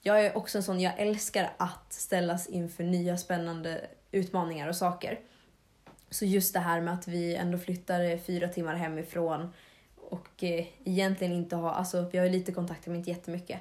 jag 0.00 0.26
är 0.26 0.36
också 0.36 0.58
en 0.58 0.64
sån, 0.64 0.80
jag 0.80 0.98
älskar 0.98 1.52
att 1.56 1.92
ställas 1.92 2.46
inför 2.46 2.84
nya 2.84 3.16
spännande 3.16 3.88
utmaningar 4.14 4.68
och 4.68 4.76
saker. 4.76 5.20
Så 6.10 6.24
just 6.24 6.52
det 6.54 6.60
här 6.60 6.80
med 6.80 6.94
att 6.94 7.08
vi 7.08 7.34
ändå 7.34 7.58
flyttar 7.58 8.00
eh, 8.00 8.18
fyra 8.18 8.48
timmar 8.48 8.74
hemifrån 8.74 9.52
och 9.96 10.44
eh, 10.44 10.66
egentligen 10.84 11.32
inte 11.32 11.56
har, 11.56 11.70
alltså 11.70 12.08
vi 12.12 12.18
har 12.18 12.24
ju 12.24 12.32
lite 12.32 12.52
kontakter 12.52 12.90
men 12.90 12.98
inte 12.98 13.10
jättemycket. 13.10 13.60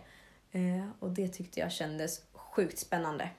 Eh, 0.52 0.90
och 1.00 1.10
det 1.10 1.28
tyckte 1.28 1.60
jag 1.60 1.72
kändes 1.72 2.22
sjukt 2.34 2.80
spännande. 2.80 3.30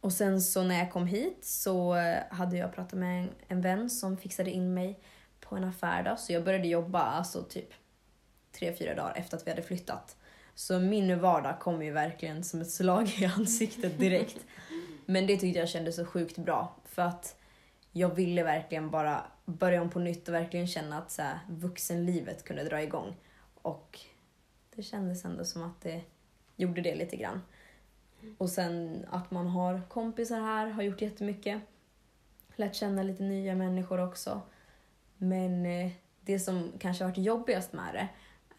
Och 0.00 0.12
sen 0.12 0.42
så 0.42 0.62
när 0.62 0.78
jag 0.78 0.92
kom 0.92 1.06
hit 1.06 1.38
så 1.44 1.96
eh, 1.96 2.18
hade 2.30 2.56
jag 2.56 2.74
pratat 2.74 2.98
med 2.98 3.22
en, 3.22 3.30
en 3.48 3.60
vän 3.60 3.90
som 3.90 4.16
fixade 4.16 4.50
in 4.50 4.74
mig 4.74 4.98
på 5.40 5.56
en 5.56 5.64
affär 5.64 6.02
då, 6.02 6.16
så 6.16 6.32
jag 6.32 6.44
började 6.44 6.68
jobba 6.68 7.00
alltså 7.00 7.42
typ 7.42 7.68
tre, 8.52 8.74
fyra 8.76 8.94
dagar 8.94 9.14
efter 9.16 9.36
att 9.36 9.46
vi 9.46 9.50
hade 9.50 9.62
flyttat. 9.62 10.16
Så 10.54 10.78
min 10.78 11.20
vardag 11.20 11.60
kom 11.60 11.82
ju 11.82 11.90
verkligen 11.90 12.44
som 12.44 12.60
ett 12.60 12.70
slag 12.70 13.08
i 13.18 13.24
ansiktet 13.24 13.98
direkt. 13.98 14.38
Men 15.06 15.26
det 15.26 15.36
tyckte 15.36 15.58
jag 15.58 15.68
kändes 15.68 15.96
så 15.96 16.04
sjukt 16.04 16.38
bra 16.38 16.76
för 16.84 17.02
att 17.02 17.36
jag 17.92 18.14
ville 18.14 18.42
verkligen 18.42 18.90
bara 18.90 19.26
börja 19.44 19.82
om 19.82 19.90
på 19.90 19.98
nytt 19.98 20.28
och 20.28 20.34
verkligen 20.34 20.66
känna 20.66 20.98
att 20.98 21.10
så 21.10 21.22
här, 21.22 21.38
vuxenlivet 21.48 22.44
kunde 22.44 22.64
dra 22.64 22.82
igång. 22.82 23.16
Och 23.62 24.00
det 24.76 24.82
kändes 24.82 25.24
ändå 25.24 25.44
som 25.44 25.62
att 25.62 25.80
det 25.80 26.02
gjorde 26.56 26.80
det 26.80 26.94
lite 26.94 27.16
grann. 27.16 27.40
Och 28.38 28.50
sen 28.50 29.06
att 29.10 29.30
man 29.30 29.46
har 29.46 29.82
kompisar 29.88 30.40
här 30.40 30.66
har 30.66 30.82
gjort 30.82 31.02
jättemycket. 31.02 31.62
Lärt 32.56 32.74
känna 32.74 33.02
lite 33.02 33.22
nya 33.22 33.54
människor 33.54 34.00
också. 34.00 34.40
Men 35.16 35.66
eh, 35.66 35.90
det 36.20 36.38
som 36.38 36.72
kanske 36.78 37.04
har 37.04 37.10
varit 37.10 37.24
jobbigast 37.24 37.72
med 37.72 37.94
det 37.94 38.08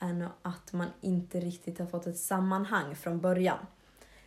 är 0.06 0.14
nog 0.14 0.30
att 0.42 0.74
man 0.74 0.88
inte 1.02 1.40
riktigt 1.40 1.80
har 1.80 1.86
fått 1.86 2.08
ett 2.08 2.18
sammanhang 2.18 2.96
från 2.96 3.22
början. 3.22 3.58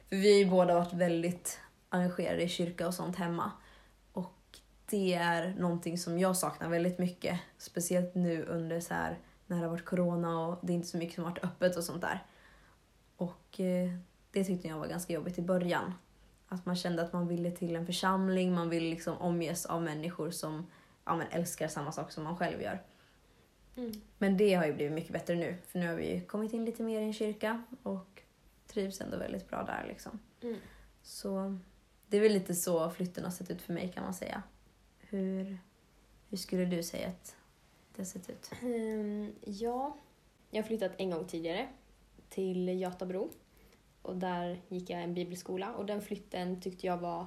För 0.09 0.17
vi 0.17 0.33
har 0.33 0.39
ju 0.39 0.51
båda 0.51 0.75
varit 0.75 0.93
väldigt 0.93 1.61
engagerade 1.97 2.43
i 2.43 2.49
kyrka 2.49 2.87
och 2.87 2.95
sånt 2.95 3.17
hemma. 3.17 3.53
Och 4.13 4.59
det 4.87 5.15
är 5.15 5.55
någonting 5.59 5.99
som 5.99 6.19
jag 6.19 6.37
saknar 6.37 6.69
väldigt 6.69 6.99
mycket. 6.99 7.41
Speciellt 7.59 8.15
nu 8.15 8.45
under 8.45 8.81
så 8.81 8.95
här 8.95 9.19
när 9.47 9.57
det 9.57 9.63
har 9.63 9.71
varit 9.71 9.85
corona 9.85 10.47
och 10.47 10.59
det 10.63 10.73
är 10.73 10.75
inte 10.75 10.89
så 10.89 10.97
mycket 10.97 11.15
som 11.15 11.25
har 11.25 11.31
varit 11.31 11.45
öppet 11.45 11.77
och 11.77 11.85
sånt 11.85 12.03
där. 12.03 12.25
Och 13.17 13.61
eh, 13.61 13.91
det 14.31 14.45
tyckte 14.45 14.69
jag 14.69 14.79
var 14.79 14.87
ganska 14.87 15.13
jobbigt 15.13 15.39
i 15.39 15.43
början. 15.43 15.95
Att 16.49 16.67
man 16.67 16.77
kände 16.77 17.03
att 17.03 17.13
man 17.13 17.29
ville 17.29 17.51
till 17.51 17.77
en 17.77 17.87
församling, 17.87 18.55
man 18.55 18.69
ville 18.69 18.91
liksom 18.91 19.19
omges 19.19 19.67
av 19.67 19.83
människor 19.83 20.31
som 20.31 20.67
ja, 21.05 21.17
men 21.17 21.27
älskar 21.31 21.69
samma 21.69 21.93
sak 21.93 22.13
som 22.13 22.25
man 22.25 22.37
själv 22.37 22.63
gör. 22.63 22.83
Mm. 23.77 23.93
Men 24.19 24.37
det 24.37 24.55
har 24.55 24.67
ju 24.67 24.73
blivit 24.73 24.93
mycket 24.93 25.13
bättre 25.13 25.35
nu, 25.35 25.57
för 25.67 25.79
nu 25.79 25.89
har 25.89 25.95
vi 25.95 26.21
kommit 26.21 26.53
in 26.53 26.65
lite 26.65 26.83
mer 26.83 27.01
i 27.01 27.05
en 27.05 27.13
kyrka 27.13 27.63
och 27.83 28.23
trivs 28.67 29.01
ändå 29.01 29.17
väldigt 29.17 29.49
bra 29.49 29.63
där 29.63 29.85
liksom. 29.89 30.19
Mm. 30.43 30.57
Så 31.03 31.59
det 32.09 32.17
är 32.17 32.21
väl 32.21 32.33
lite 32.33 32.55
så 32.55 32.91
flytten 32.91 33.25
har 33.25 33.31
sett 33.31 33.51
ut 33.51 33.63
för 33.63 33.73
mig 33.73 33.93
kan 33.95 34.05
man 34.05 34.15
säga. 34.15 34.43
Hur, 34.99 35.59
hur 36.29 36.37
skulle 36.37 36.65
du 36.65 36.83
säga 36.83 37.09
att 37.09 37.37
det 37.95 38.01
har 38.03 38.07
sett 38.07 38.31
ut? 38.31 38.51
Ehm, 38.63 39.35
ja, 39.45 39.97
jag 40.51 40.63
har 40.63 40.67
flyttat 40.67 40.93
en 40.97 41.11
gång 41.11 41.27
tidigare 41.27 41.69
till 42.29 42.69
Götabro. 42.69 43.31
Och 44.03 44.17
där 44.17 44.61
gick 44.69 44.91
jag 44.91 45.03
en 45.03 45.15
bibelskola 45.15 45.75
och 45.75 45.87
den 45.87 46.03
flytten 46.03 46.61
tyckte 46.61 46.87
jag 46.87 46.99
var, 46.99 47.27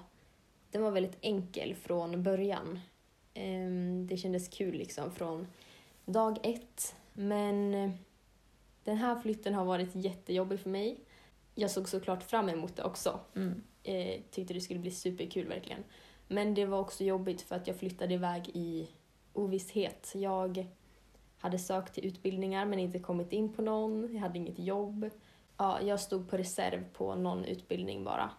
den 0.71 0.81
var 0.81 0.91
väldigt 0.91 1.17
enkel 1.21 1.75
från 1.75 2.23
början. 2.23 2.79
Ehm, 3.33 4.07
det 4.07 4.17
kändes 4.17 4.47
kul 4.47 4.75
liksom 4.75 5.11
från 5.11 5.47
dag 6.05 6.39
ett. 6.43 6.95
Men 7.13 7.73
eh, 7.73 7.91
den 8.83 8.97
här 8.97 9.19
flytten 9.19 9.53
har 9.53 9.65
varit 9.65 9.95
jättejobbig 9.95 10.59
för 10.59 10.69
mig. 10.69 10.99
Jag 11.55 11.71
såg 11.71 11.89
såklart 11.89 12.23
fram 12.23 12.49
emot 12.49 12.75
det 12.75 12.83
också. 12.83 13.19
Mm. 13.35 13.63
Eh, 13.89 14.21
tyckte 14.31 14.53
det 14.53 14.61
skulle 14.61 14.79
bli 14.79 14.91
superkul 14.91 15.47
verkligen. 15.47 15.83
Men 16.27 16.53
det 16.53 16.65
var 16.65 16.79
också 16.79 17.03
jobbigt 17.03 17.41
för 17.41 17.55
att 17.55 17.67
jag 17.67 17.75
flyttade 17.75 18.13
iväg 18.13 18.49
i 18.53 18.89
ovisshet. 19.33 20.11
Jag 20.15 20.67
hade 21.37 21.59
sökt 21.59 21.93
till 21.93 22.05
utbildningar 22.05 22.65
men 22.65 22.79
inte 22.79 22.99
kommit 22.99 23.33
in 23.33 23.53
på 23.53 23.61
någon. 23.61 24.13
Jag 24.13 24.21
hade 24.21 24.37
inget 24.37 24.59
jobb. 24.59 25.09
Ja, 25.57 25.81
jag 25.81 25.99
stod 25.99 26.29
på 26.29 26.37
reserv 26.37 26.83
på 26.93 27.15
någon 27.15 27.45
utbildning 27.45 28.03
bara. 28.03 28.29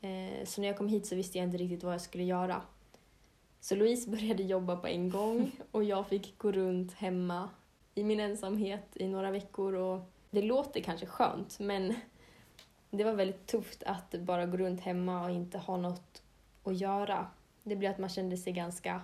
Eh, 0.00 0.44
så 0.44 0.60
när 0.60 0.68
jag 0.68 0.76
kom 0.76 0.88
hit 0.88 1.06
så 1.06 1.14
visste 1.14 1.38
jag 1.38 1.46
inte 1.46 1.58
riktigt 1.58 1.84
vad 1.84 1.94
jag 1.94 2.00
skulle 2.00 2.24
göra. 2.24 2.62
Så 3.60 3.74
Louise 3.74 4.10
började 4.10 4.42
jobba 4.42 4.76
på 4.76 4.86
en 4.86 5.10
gång 5.10 5.50
och 5.70 5.84
jag 5.84 6.06
fick 6.06 6.38
gå 6.38 6.52
runt 6.52 6.92
hemma 6.92 7.48
i 7.94 8.04
min 8.04 8.20
ensamhet 8.20 8.86
i 8.94 9.08
några 9.08 9.30
veckor. 9.30 9.74
Och 9.74 10.00
det 10.30 10.42
låter 10.42 10.80
kanske 10.80 11.06
skönt 11.06 11.58
men 11.58 11.94
det 12.90 13.04
var 13.04 13.12
väldigt 13.12 13.46
tufft 13.46 13.82
att 13.82 14.14
bara 14.20 14.46
gå 14.46 14.56
runt 14.56 14.80
hemma 14.80 15.24
och 15.24 15.30
inte 15.30 15.58
ha 15.58 15.76
något 15.76 16.22
att 16.64 16.76
göra. 16.76 17.26
Det 17.62 17.76
blev 17.76 17.90
att 17.90 17.98
man 17.98 18.08
kände 18.08 18.36
sig 18.36 18.52
ganska 18.52 19.02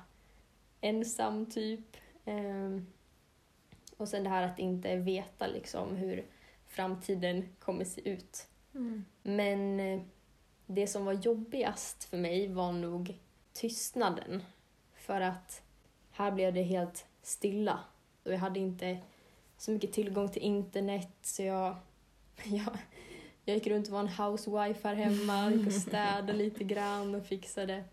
ensam 0.81 1.47
typ. 1.47 1.97
Ehm, 2.25 2.87
och 3.97 4.09
sen 4.09 4.25
det 4.25 4.31
här 4.31 4.43
att 4.43 4.59
inte 4.59 4.97
veta 4.97 5.47
liksom 5.47 5.97
hur 5.97 6.27
framtiden 6.67 7.49
kommer 7.59 7.85
se 7.85 8.09
ut. 8.09 8.49
Mm. 8.75 9.05
Men 9.23 9.81
eh, 9.81 10.01
det 10.67 10.87
som 10.87 11.05
var 11.05 11.13
jobbigast 11.13 12.05
för 12.05 12.17
mig 12.17 12.49
var 12.49 12.73
nog 12.73 13.19
tystnaden. 13.53 14.43
För 14.95 15.21
att 15.21 15.63
här 16.11 16.31
blev 16.31 16.55
det 16.55 16.63
helt 16.63 17.07
stilla. 17.23 17.81
Och 18.25 18.33
jag 18.33 18.39
hade 18.39 18.61
inte 18.61 18.99
så 19.59 19.71
mycket 19.71 19.93
tillgång 19.93 20.29
till 20.29 20.43
internet 20.43 21.13
så 21.23 21.43
jag, 21.43 21.77
jag, 22.45 22.79
jag 23.47 23.55
gick 23.55 23.67
runt 23.67 23.87
och 23.87 23.93
var 23.93 24.01
en 24.01 24.09
housewife 24.09 24.89
här 24.89 24.95
hemma, 24.95 25.51
gick 25.51 25.67
och 25.67 25.73
städade 25.73 26.33
lite 26.33 26.65
grann 26.65 27.15
och 27.15 27.27
fixade. 27.27 27.85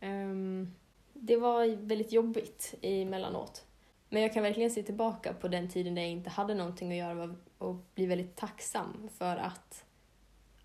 Ehm, 0.00 0.74
det 1.12 1.36
var 1.36 1.76
väldigt 1.76 2.12
jobbigt 2.12 2.74
emellanåt. 2.82 3.66
Men 4.08 4.22
jag 4.22 4.32
kan 4.32 4.42
verkligen 4.42 4.70
se 4.70 4.82
tillbaka 4.82 5.34
på 5.34 5.48
den 5.48 5.68
tiden 5.68 5.94
där 5.94 6.02
jag 6.02 6.10
inte 6.10 6.30
hade 6.30 6.54
någonting 6.54 6.90
att 6.90 6.98
göra 6.98 7.34
och 7.58 7.76
bli 7.94 8.06
väldigt 8.06 8.36
tacksam 8.36 9.08
för 9.14 9.36
att 9.36 9.84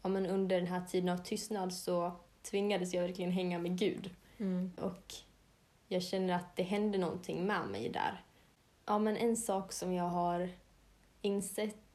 ja, 0.01 0.09
men 0.09 0.25
under 0.25 0.55
den 0.57 0.67
här 0.67 0.81
tiden 0.81 1.09
av 1.09 1.17
tystnad 1.17 1.73
så 1.73 2.11
tvingades 2.41 2.93
jag 2.93 3.01
verkligen 3.01 3.31
hänga 3.31 3.59
med 3.59 3.77
Gud. 3.77 4.09
Mm. 4.37 4.71
Och 4.77 5.13
jag 5.87 6.03
känner 6.03 6.33
att 6.33 6.55
det 6.55 6.63
hände 6.63 6.97
någonting 6.97 7.47
med 7.47 7.67
mig 7.67 7.89
där. 7.89 8.23
Ja, 8.85 8.99
men 8.99 9.17
en 9.17 9.37
sak 9.37 9.71
som 9.71 9.93
jag 9.93 10.09
har 10.09 10.49
insett 11.21 11.86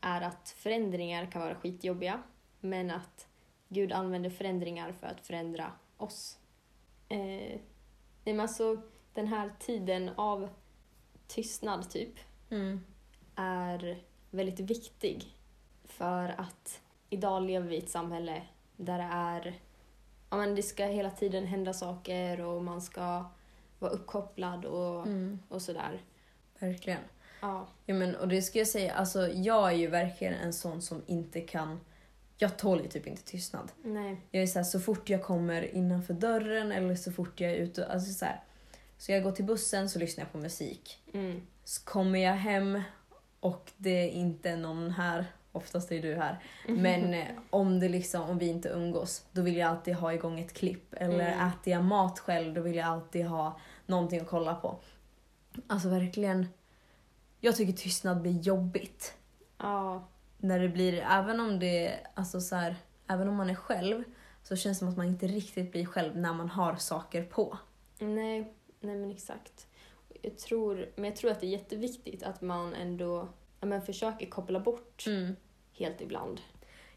är 0.00 0.20
att 0.20 0.48
förändringar 0.56 1.30
kan 1.30 1.42
vara 1.42 1.54
skitjobbiga, 1.54 2.22
men 2.60 2.90
att 2.90 3.28
Gud 3.68 3.92
använder 3.92 4.30
förändringar 4.30 4.92
för 4.92 5.06
att 5.06 5.20
förändra 5.26 5.72
oss. 5.96 6.38
Eh, 7.08 7.60
men 8.24 8.40
alltså, 8.40 8.82
den 9.14 9.26
här 9.26 9.52
tiden 9.58 10.08
av 10.16 10.48
tystnad, 11.26 11.90
typ, 11.90 12.14
Mm. 12.50 12.80
är 13.36 14.02
väldigt 14.30 14.60
viktig. 14.60 15.36
För 15.84 16.28
att 16.40 16.82
idag 17.10 17.42
lever 17.42 17.68
vi 17.68 17.74
i 17.76 17.78
ett 17.78 17.90
samhälle 17.90 18.42
där 18.76 18.98
det 18.98 19.08
är... 19.12 19.60
Ja, 20.30 20.36
men 20.36 20.54
det 20.54 20.62
ska 20.62 20.84
hela 20.84 21.10
tiden 21.10 21.46
hända 21.46 21.72
saker 21.72 22.40
och 22.40 22.64
man 22.64 22.82
ska 22.82 23.24
vara 23.78 23.92
uppkopplad 23.92 24.64
och, 24.64 25.06
Mm. 25.06 25.38
och 25.48 25.62
sådär. 25.62 26.00
Verkligen. 26.58 27.00
Ja. 27.40 27.66
Ja, 27.86 27.94
men, 27.94 28.16
och 28.16 28.28
det 28.28 28.42
ska 28.42 28.58
jag 28.58 28.68
säga, 28.68 28.94
alltså 28.94 29.28
jag 29.28 29.68
är 29.72 29.76
ju 29.76 29.86
verkligen 29.86 30.34
en 30.34 30.52
sån 30.52 30.82
som 30.82 31.02
inte 31.06 31.40
kan... 31.40 31.80
Jag 32.36 32.56
tål 32.58 32.80
ju 32.82 32.88
typ 32.88 33.06
inte 33.06 33.22
tystnad. 33.22 33.72
Nej. 33.82 34.20
Jag 34.30 34.42
är 34.42 34.46
så, 34.46 34.58
här, 34.58 34.64
så 34.64 34.80
fort 34.80 35.08
jag 35.08 35.22
kommer 35.22 35.74
innanför 35.74 36.14
dörren 36.14 36.72
eller 36.72 36.94
så 36.94 37.12
fort 37.12 37.40
jag 37.40 37.50
är 37.50 37.56
ute, 37.56 37.86
alltså 37.86 38.12
så 38.12 38.24
här. 38.24 38.40
Så 38.98 39.12
jag 39.12 39.22
går 39.22 39.32
till 39.32 39.44
bussen 39.44 39.90
så 39.90 39.98
lyssnar 39.98 40.24
jag 40.24 40.32
på 40.32 40.38
musik. 40.38 41.02
Mm. 41.14 41.42
Så 41.64 41.84
kommer 41.84 42.18
jag 42.18 42.32
hem 42.34 42.82
och 43.40 43.70
det 43.76 43.90
är 43.90 44.08
inte 44.10 44.56
någon 44.56 44.90
här, 44.90 45.24
oftast 45.52 45.92
är 45.92 46.02
du 46.02 46.14
här, 46.14 46.38
men 46.68 47.14
eh, 47.14 47.26
om, 47.50 47.80
det 47.80 47.88
liksom, 47.88 48.22
om 48.22 48.38
vi 48.38 48.46
inte 48.48 48.68
umgås 48.68 49.24
då 49.32 49.42
vill 49.42 49.56
jag 49.56 49.70
alltid 49.70 49.94
ha 49.94 50.12
igång 50.14 50.40
ett 50.40 50.52
klipp. 50.52 50.94
Eller 50.94 51.32
Mm. 51.32 51.48
äter 51.48 51.72
jag 51.72 51.84
mat 51.84 52.18
själv 52.18 52.54
då 52.54 52.60
vill 52.60 52.74
jag 52.76 52.86
alltid 52.86 53.26
ha 53.26 53.58
någonting 53.86 54.20
att 54.20 54.28
kolla 54.28 54.54
på. 54.54 54.76
Alltså 55.66 55.88
verkligen, 55.88 56.46
jag 57.40 57.56
tycker 57.56 57.72
tystnad 57.72 58.22
blir 58.22 58.40
jobbigt. 58.40 59.14
Ja. 59.58 60.08
När 60.38 60.58
det 60.58 60.68
blir, 60.68 60.92
även 61.10 61.40
om 61.40 61.58
det, 61.58 61.98
alltså 62.14 62.40
så 62.40 62.56
här, 62.56 62.76
även 63.06 63.28
om 63.28 63.34
man 63.34 63.50
är 63.50 63.54
själv 63.54 64.04
så 64.42 64.56
känns 64.56 64.78
det 64.78 64.78
som 64.78 64.88
att 64.88 64.96
man 64.96 65.06
inte 65.06 65.26
riktigt 65.26 65.72
blir 65.72 65.86
själv 65.86 66.16
när 66.16 66.32
man 66.32 66.48
har 66.48 66.76
saker 66.76 67.22
på. 67.22 67.58
Nej, 67.98 68.54
nej 68.80 68.96
men 68.96 69.10
exakt. 69.10 69.66
Jag 70.22 70.38
tror, 70.38 70.88
men 70.96 71.04
jag 71.04 71.16
tror 71.16 71.30
att 71.30 71.40
det 71.40 71.46
är 71.46 71.50
jätteviktigt 71.50 72.22
att 72.22 72.40
man 72.40 72.74
ändå 72.74 73.28
ja, 73.60 73.66
men 73.66 73.82
försöker 73.82 74.26
koppla 74.26 74.60
bort 74.60 75.04
helt 75.72 76.00
ibland. 76.00 76.40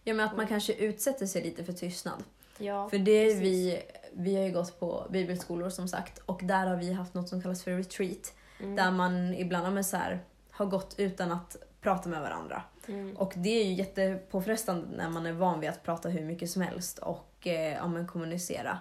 Ja 0.04 0.14
men 0.14 0.26
att 0.28 0.38
man 0.38 0.48
kanske 0.48 0.74
utsätter 0.74 1.26
sig 1.26 1.44
lite 1.44 1.64
för 1.64 1.74
tystnad. 1.74 2.24
Ja, 2.58 2.90
För 2.90 2.98
det 2.98 3.12
är 3.12 3.26
precis. 3.26 3.44
vi, 3.44 3.82
vi 4.14 4.36
har 4.36 4.44
ju 4.44 4.52
gått 4.52 4.80
på 4.80 5.08
bibelskolor 5.10 5.70
som 5.70 5.88
sagt 5.88 6.20
och 6.26 6.40
där 6.44 6.68
har 6.68 6.76
vi 6.76 6.94
haft 6.94 7.14
något 7.14 7.30
som 7.30 7.42
kallas 7.42 7.64
för 7.64 7.72
retreat. 7.72 8.34
Mm. 8.60 8.76
Där 8.76 8.92
man 8.92 9.34
ibland 9.34 9.74
men 9.74 9.84
så 9.84 9.98
här, 9.98 10.24
har 10.54 10.66
gått 10.66 10.96
utan 10.98 11.32
att 11.32 11.56
prata 11.82 12.10
med 12.10 12.22
varandra. 12.22 12.64
Mm. 12.88 13.18
Och 13.18 13.34
det 13.36 13.50
är 13.62 13.66
ju 13.66 13.74
jättepåfrestande 13.74 14.88
när 14.98 15.10
man 15.10 15.26
är 15.26 15.34
van 15.34 15.60
vid 15.60 15.70
att 15.70 15.84
prata 15.84 16.10
hur 16.10 16.22
mycket 16.26 16.50
som 16.50 16.62
helst 16.62 17.00
och 17.00 17.48
eh, 17.48 17.74
ja, 17.74 17.88
men 17.88 18.08
kommunicera. 18.08 18.78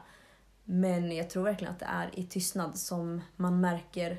Men 0.64 1.12
jag 1.12 1.31
tror 1.31 1.43
verkligen 1.45 1.73
att 1.73 1.81
det 1.81 1.87
är 1.87 2.19
i 2.19 2.26
tystnad 2.26 2.79
som 2.79 3.21
man 3.37 3.61
märker 3.61 4.19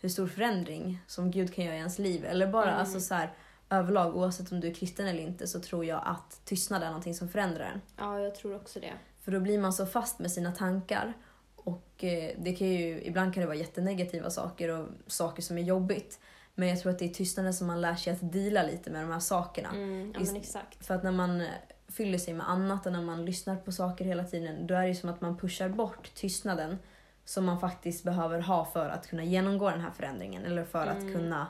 hur 0.00 0.08
stor 0.08 0.26
förändring 0.26 0.98
som 1.06 1.30
Gud 1.30 1.54
kan 1.54 1.64
göra 1.64 1.74
i 1.74 1.78
ens 1.78 1.98
liv. 1.98 2.24
Eller 2.24 2.46
bara 2.46 2.68
Mm. 2.68 2.80
alltså 2.80 3.00
så 3.00 3.14
här, 3.14 3.32
överlag, 3.70 4.16
oavsett 4.16 4.52
om 4.52 4.60
du 4.60 4.68
är 4.68 4.74
kristen 4.74 5.06
eller 5.06 5.22
inte, 5.22 5.46
så 5.46 5.60
tror 5.60 5.84
jag 5.84 6.02
att 6.04 6.40
tystnad 6.44 6.82
är 6.82 6.86
någonting 6.86 7.14
som 7.14 7.28
förändrar 7.28 7.64
en. 7.74 7.80
Ja, 7.96 8.20
jag 8.20 8.34
tror 8.34 8.56
också 8.56 8.80
det. 8.80 8.92
För 9.20 9.32
då 9.32 9.40
blir 9.40 9.58
man 9.58 9.72
så 9.72 9.86
fast 9.86 10.18
med 10.18 10.30
sina 10.30 10.52
tankar. 10.52 11.12
Och 11.56 12.04
eh, 12.04 12.30
det 12.38 12.54
kan 12.54 12.66
ju, 12.68 13.02
ibland 13.02 13.34
kan 13.34 13.40
det 13.40 13.46
vara 13.46 13.56
jättenegativa 13.56 14.30
saker 14.30 14.68
och 14.68 14.88
saker 15.06 15.42
som 15.42 15.58
är 15.58 15.62
jobbigt. 15.62 16.20
Men 16.54 16.68
jag 16.68 16.80
tror 16.80 16.92
att 16.92 16.98
det 16.98 17.04
är 17.04 17.08
tystnaden 17.14 17.54
som 17.54 17.66
man 17.66 17.80
lär 17.80 17.94
sig 17.94 18.12
att 18.12 18.32
dela 18.32 18.62
lite 18.62 18.90
med 18.90 19.02
de 19.02 19.10
här 19.12 19.20
sakerna. 19.20 19.68
Mm, 19.70 20.12
ja, 20.14 20.20
men 20.26 20.36
exakt. 20.36 20.86
För 20.86 20.94
att 20.94 21.02
när 21.02 21.12
man 21.12 21.40
eh, 21.40 21.48
fyller 21.88 22.18
sig 22.18 22.34
med 22.34 22.50
annat 22.50 22.86
och 22.86 22.92
när 22.92 23.02
man 23.02 23.24
lyssnar 23.24 23.56
på 23.56 23.72
saker 23.72 24.04
hela 24.04 24.24
tiden, 24.24 24.66
då 24.66 24.74
är 24.74 24.82
det 24.82 24.88
ju 24.88 24.94
som 24.94 25.10
att 25.10 25.20
man 25.20 25.36
pushar 25.36 25.68
bort 25.68 26.14
tystnaden 26.14 26.78
som 27.24 27.44
man 27.44 27.60
faktiskt 27.60 28.04
behöver 28.04 28.40
ha 28.40 28.64
för 28.64 28.88
att 28.88 29.06
kunna 29.06 29.24
genomgå 29.24 29.70
den 29.70 29.80
här 29.80 29.90
förändringen. 29.90 30.44
Eller 30.44 30.64
för 30.64 30.86
att 30.86 30.96
Mm. 30.98 31.12
kunna 31.14 31.46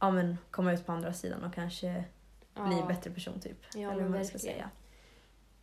ja, 0.00 0.10
men, 0.10 0.38
komma 0.50 0.72
ut 0.72 0.86
på 0.86 0.92
andra 0.92 1.12
sidan 1.12 1.44
och 1.44 1.54
kanske 1.54 2.04
Ja. 2.54 2.66
bli 2.66 2.78
en 2.80 2.88
bättre 2.88 3.10
person 3.10 3.40
typ. 3.40 3.58
Ja, 3.74 3.92
eller 3.92 4.08
man 4.08 4.24
ska 4.24 4.38
säga. 4.38 4.70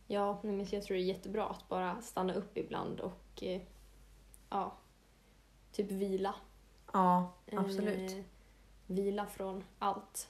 Ja, 0.06 0.40
men 0.42 0.58
jag 0.70 0.82
tror 0.82 0.96
det 0.96 1.02
är 1.02 1.04
jättebra 1.04 1.46
att 1.48 1.68
bara 1.68 2.00
stanna 2.02 2.34
upp 2.34 2.56
ibland 2.58 3.00
och 3.00 3.42
eh, 3.42 3.60
ja, 4.50 4.76
typ 5.72 5.90
vila. 5.90 6.34
Ja, 6.92 7.34
absolut. 7.52 8.10
Eh, 8.12 8.24
vila 8.90 9.26
från 9.26 9.64
allt. 9.78 10.28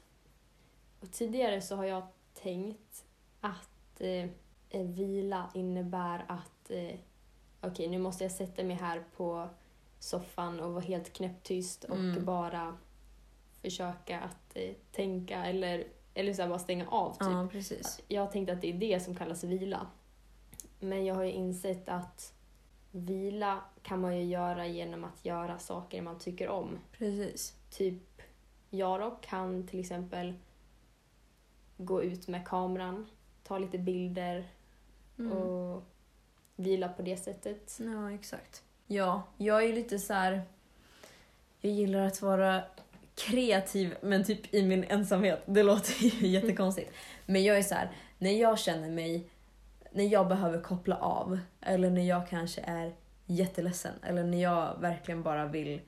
Och 1.01 1.11
tidigare 1.13 1.61
så 1.61 1.77
har 1.77 1.85
jag 1.85 2.03
tänkt 2.35 3.05
att 3.41 4.01
eh, 4.01 4.25
eh, 4.71 4.87
vila 4.87 5.51
innebär 5.55 6.25
att 6.29 6.71
eh, 6.71 6.99
okej, 7.61 7.89
nu 7.89 7.99
måste 7.99 8.25
jag 8.25 8.33
sätta 8.33 8.65
mig 8.65 8.77
här 8.77 9.05
på 9.17 9.49
soffan 9.99 10.61
och 10.61 10.73
vara 10.73 10.85
helt 10.85 11.13
knäpptyst 11.13 11.85
och 11.85 11.97
Mm. 11.97 12.25
bara 12.25 12.77
försöka 13.63 14.21
att 14.21 14.57
eh, 14.57 14.73
tänka 14.93 15.45
eller, 15.47 15.85
eller 16.15 16.35
så 16.35 16.47
bara 16.49 16.59
stänga 16.59 16.89
av. 16.89 17.11
Typ. 17.13 17.21
Ja, 17.21 17.49
precis. 17.53 18.01
Jag 18.09 18.23
har 18.23 18.29
tänkt 18.33 18.51
att 18.51 18.61
det 18.61 18.69
är 18.69 18.75
det 18.79 19.01
som 19.01 19.15
kallas 19.17 19.45
vila. 19.45 19.87
Men 20.81 21.05
jag 21.05 21.15
har 21.15 21.25
ju 21.25 21.33
insett 21.33 21.89
att 21.89 22.35
vila 22.91 23.61
kan 23.83 24.01
man 24.01 24.17
ju 24.17 24.25
göra 24.25 24.67
genom 24.67 25.05
att 25.05 25.25
göra 25.25 25.59
saker 25.59 26.03
man 26.03 26.19
tycker 26.19 26.49
om. 26.49 26.79
Precis. 26.99 27.55
Typ, 27.71 28.03
jag 28.71 29.01
då 29.01 29.11
kan 29.21 29.67
till 29.67 29.81
exempel 29.81 30.35
gå 31.77 32.03
ut 32.03 32.29
med 32.29 32.47
kameran, 32.47 33.07
ta 33.43 33.59
lite 33.59 33.79
bilder 33.79 34.45
Mm. 35.19 35.33
och 35.33 35.83
vila 36.57 36.89
på 36.89 37.03
det 37.03 37.17
sättet. 37.17 37.79
Ja, 37.81 38.13
exakt. 38.13 38.63
Ja, 38.87 39.23
jag 39.37 39.65
är 39.65 39.73
lite 39.73 39.99
så 39.99 40.15
här. 40.15 40.43
Jag 41.61 41.73
gillar 41.73 42.07
att 42.07 42.23
vara 42.23 42.63
kreativ, 43.15 43.95
men 44.03 44.25
typ 44.25 44.55
i 44.55 44.63
min 44.67 44.85
ensamhet. 44.85 45.43
Det 45.47 45.63
låter 45.63 46.05
ju 46.05 46.27
jättekonstigt. 46.29 46.93
Men 47.27 47.45
jag 47.45 47.59
är 47.59 47.63
så 47.63 47.75
här, 47.75 47.91
när 48.19 48.31
jag 48.41 48.59
känner 48.59 48.91
mig, 48.91 49.29
när 49.93 50.05
jag 50.05 50.29
behöver 50.29 50.61
koppla 50.61 50.97
av, 50.97 51.39
eller 51.61 51.91
när 51.91 52.09
jag 52.09 52.29
kanske 52.29 52.61
är 52.61 52.95
jätteledsen, 53.27 53.95
eller 54.03 54.25
när 54.25 54.43
jag 54.43 54.81
verkligen 54.81 55.23
bara 55.23 55.47
vill 55.47 55.81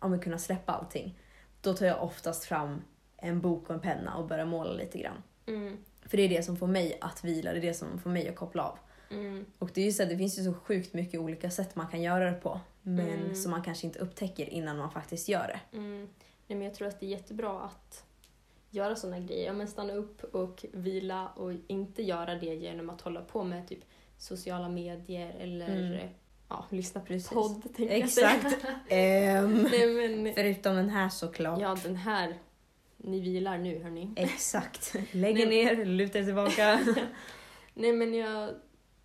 ja, 0.00 0.08
men 0.08 0.20
kunna 0.20 0.38
släppa 0.38 0.72
allting. 0.72 1.18
Då 1.60 1.74
tar 1.74 1.86
jag 1.86 2.02
oftast 2.02 2.44
fram 2.44 2.82
en 3.16 3.40
bok 3.40 3.68
och 3.68 3.74
en 3.74 3.80
penna 3.80 4.16
och 4.16 4.26
börjar 4.26 4.44
måla 4.46 4.72
lite 4.72 4.98
grann. 4.98 5.22
Mm, 5.46 5.76
För 6.06 6.16
det 6.16 6.22
är 6.22 6.28
det 6.28 6.42
som 6.42 6.56
får 6.56 6.66
mig 6.66 6.98
att 7.00 7.24
vila, 7.24 7.52
det 7.52 7.58
är 7.58 7.62
det 7.62 7.74
som 7.74 7.98
får 7.98 8.10
mig 8.10 8.28
att 8.28 8.36
koppla 8.36 8.62
av. 8.62 8.78
mm, 9.10 9.44
Och 9.58 9.70
det, 9.74 9.80
är 9.80 9.84
ju 9.84 9.92
så, 9.92 10.02
här, 10.02 10.10
det 10.10 10.16
finns 10.18 10.38
ju 10.38 10.44
så 10.44 10.54
sjukt 10.54 10.94
mycket 10.94 11.20
olika 11.20 11.50
sätt 11.50 11.76
man 11.76 11.86
kan 11.88 12.02
göra 12.02 12.24
det 12.30 12.36
på. 12.40 12.60
Men 12.82 13.08
Mm. 13.08 13.34
som 13.34 13.50
man 13.50 13.62
kanske 13.62 13.86
inte 13.86 13.98
upptäcker 13.98 14.50
innan 14.50 14.78
man 14.78 14.90
faktiskt 14.90 15.28
gör 15.28 15.46
det. 15.48 15.76
mm. 15.76 16.08
Nej, 16.46 16.58
men 16.58 16.62
jag 16.62 16.74
tror 16.74 16.88
att 16.88 17.00
det 17.00 17.06
är 17.06 17.10
jättebra 17.10 17.60
att 17.60 18.04
göra 18.70 18.96
sådana 18.96 19.18
grejer. 19.20 19.46
Ja, 19.46 19.52
men 19.52 19.68
stanna 19.68 19.92
upp 19.92 20.24
och 20.34 20.64
vila 20.72 21.28
och 21.28 21.52
inte 21.66 22.02
göra 22.02 22.34
det 22.34 22.54
genom 22.54 22.90
att 22.90 23.00
hålla 23.00 23.20
på 23.20 23.44
med 23.44 23.68
typ 23.68 23.78
sociala 24.18 24.68
medier 24.68 25.34
eller 25.40 25.86
Mm. 25.86 26.08
Ja, 26.50 26.64
lyssna 26.70 27.00
Precis. 27.00 27.28
podd. 27.30 27.62
tänkte 27.62 27.82
jag 27.82 27.92
Exakt. 27.98 28.60
säga. 28.60 28.80
Ehm, 28.88 29.68
Nej, 29.70 29.86
men, 29.86 30.34
förutom 30.34 30.76
den 30.76 30.88
här 30.90 31.08
såklart. 31.08 31.60
ja, 31.60 31.76
den 31.82 31.96
här. 31.96 32.38
Ni 32.96 33.20
vilar 33.20 33.58
nu, 33.58 33.82
hörni. 33.82 34.10
Exakt. 34.16 34.94
Lägger 35.12 35.46
Nej. 35.46 35.64
ner, 35.76 35.84
lutar 35.84 36.22
tillbaka. 36.22 36.80
Nej, 37.74 37.92
men 37.92 38.14
jag, 38.14 38.50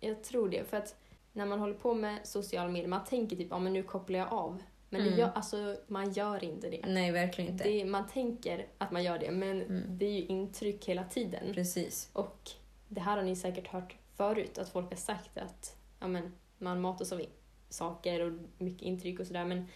jag 0.00 0.24
tror 0.24 0.48
det. 0.48 0.70
För 0.70 0.76
att 0.76 0.94
när 1.32 1.46
man 1.46 1.58
håller 1.58 1.74
på 1.74 1.94
med 1.94 2.18
sociala 2.26 2.68
medier, 2.70 2.88
man 2.88 3.04
tänker 3.04 3.36
typ 3.36 3.46
ja 3.50 3.58
men 3.58 3.72
nu 3.72 3.82
kopplar 3.82 4.18
jag 4.18 4.32
av. 4.32 4.62
Men 4.90 5.00
Mm. 5.00 5.18
gör, 5.18 5.30
alltså, 5.34 5.76
man 5.86 6.12
gör 6.12 6.44
inte 6.44 6.70
det. 6.70 6.80
Nej, 6.86 7.12
verkligen 7.12 7.52
inte. 7.52 7.64
det. 7.64 7.84
Man 7.84 8.06
tänker 8.08 8.66
att 8.78 8.90
man 8.90 9.04
gör 9.04 9.18
det, 9.18 9.30
men 9.30 9.62
Mm. 9.62 9.82
det 9.98 10.06
är 10.06 10.10
ju 10.12 10.26
intryck 10.26 10.84
hela 10.88 11.04
tiden. 11.04 11.54
Precis. 11.54 12.10
Och 12.12 12.50
det 12.88 13.00
här 13.00 13.16
har 13.16 13.24
ni 13.24 13.36
säkert 13.36 13.66
hört 13.68 13.96
förut, 14.16 14.58
att 14.58 14.68
folk 14.68 14.88
har 14.90 14.96
sagt 14.96 15.38
att 15.38 15.76
ja, 16.00 16.06
men, 16.06 16.32
man 16.58 16.80
matas 16.80 17.12
av 17.12 17.20
saker 17.68 18.20
och 18.20 18.32
mycket 18.58 18.82
intryck 18.82 19.20
och 19.20 19.26
sådär, 19.26 19.44
men 19.44 19.66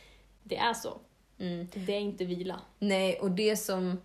det 0.43 0.57
är 0.57 0.75
så. 0.75 1.01
Mm. 1.39 1.67
Det 1.75 1.93
är 1.93 2.01
inte 2.01 2.25
vila. 2.25 2.61
Nej, 2.79 3.19
och 3.21 3.31
det 3.31 3.57
som 3.57 3.99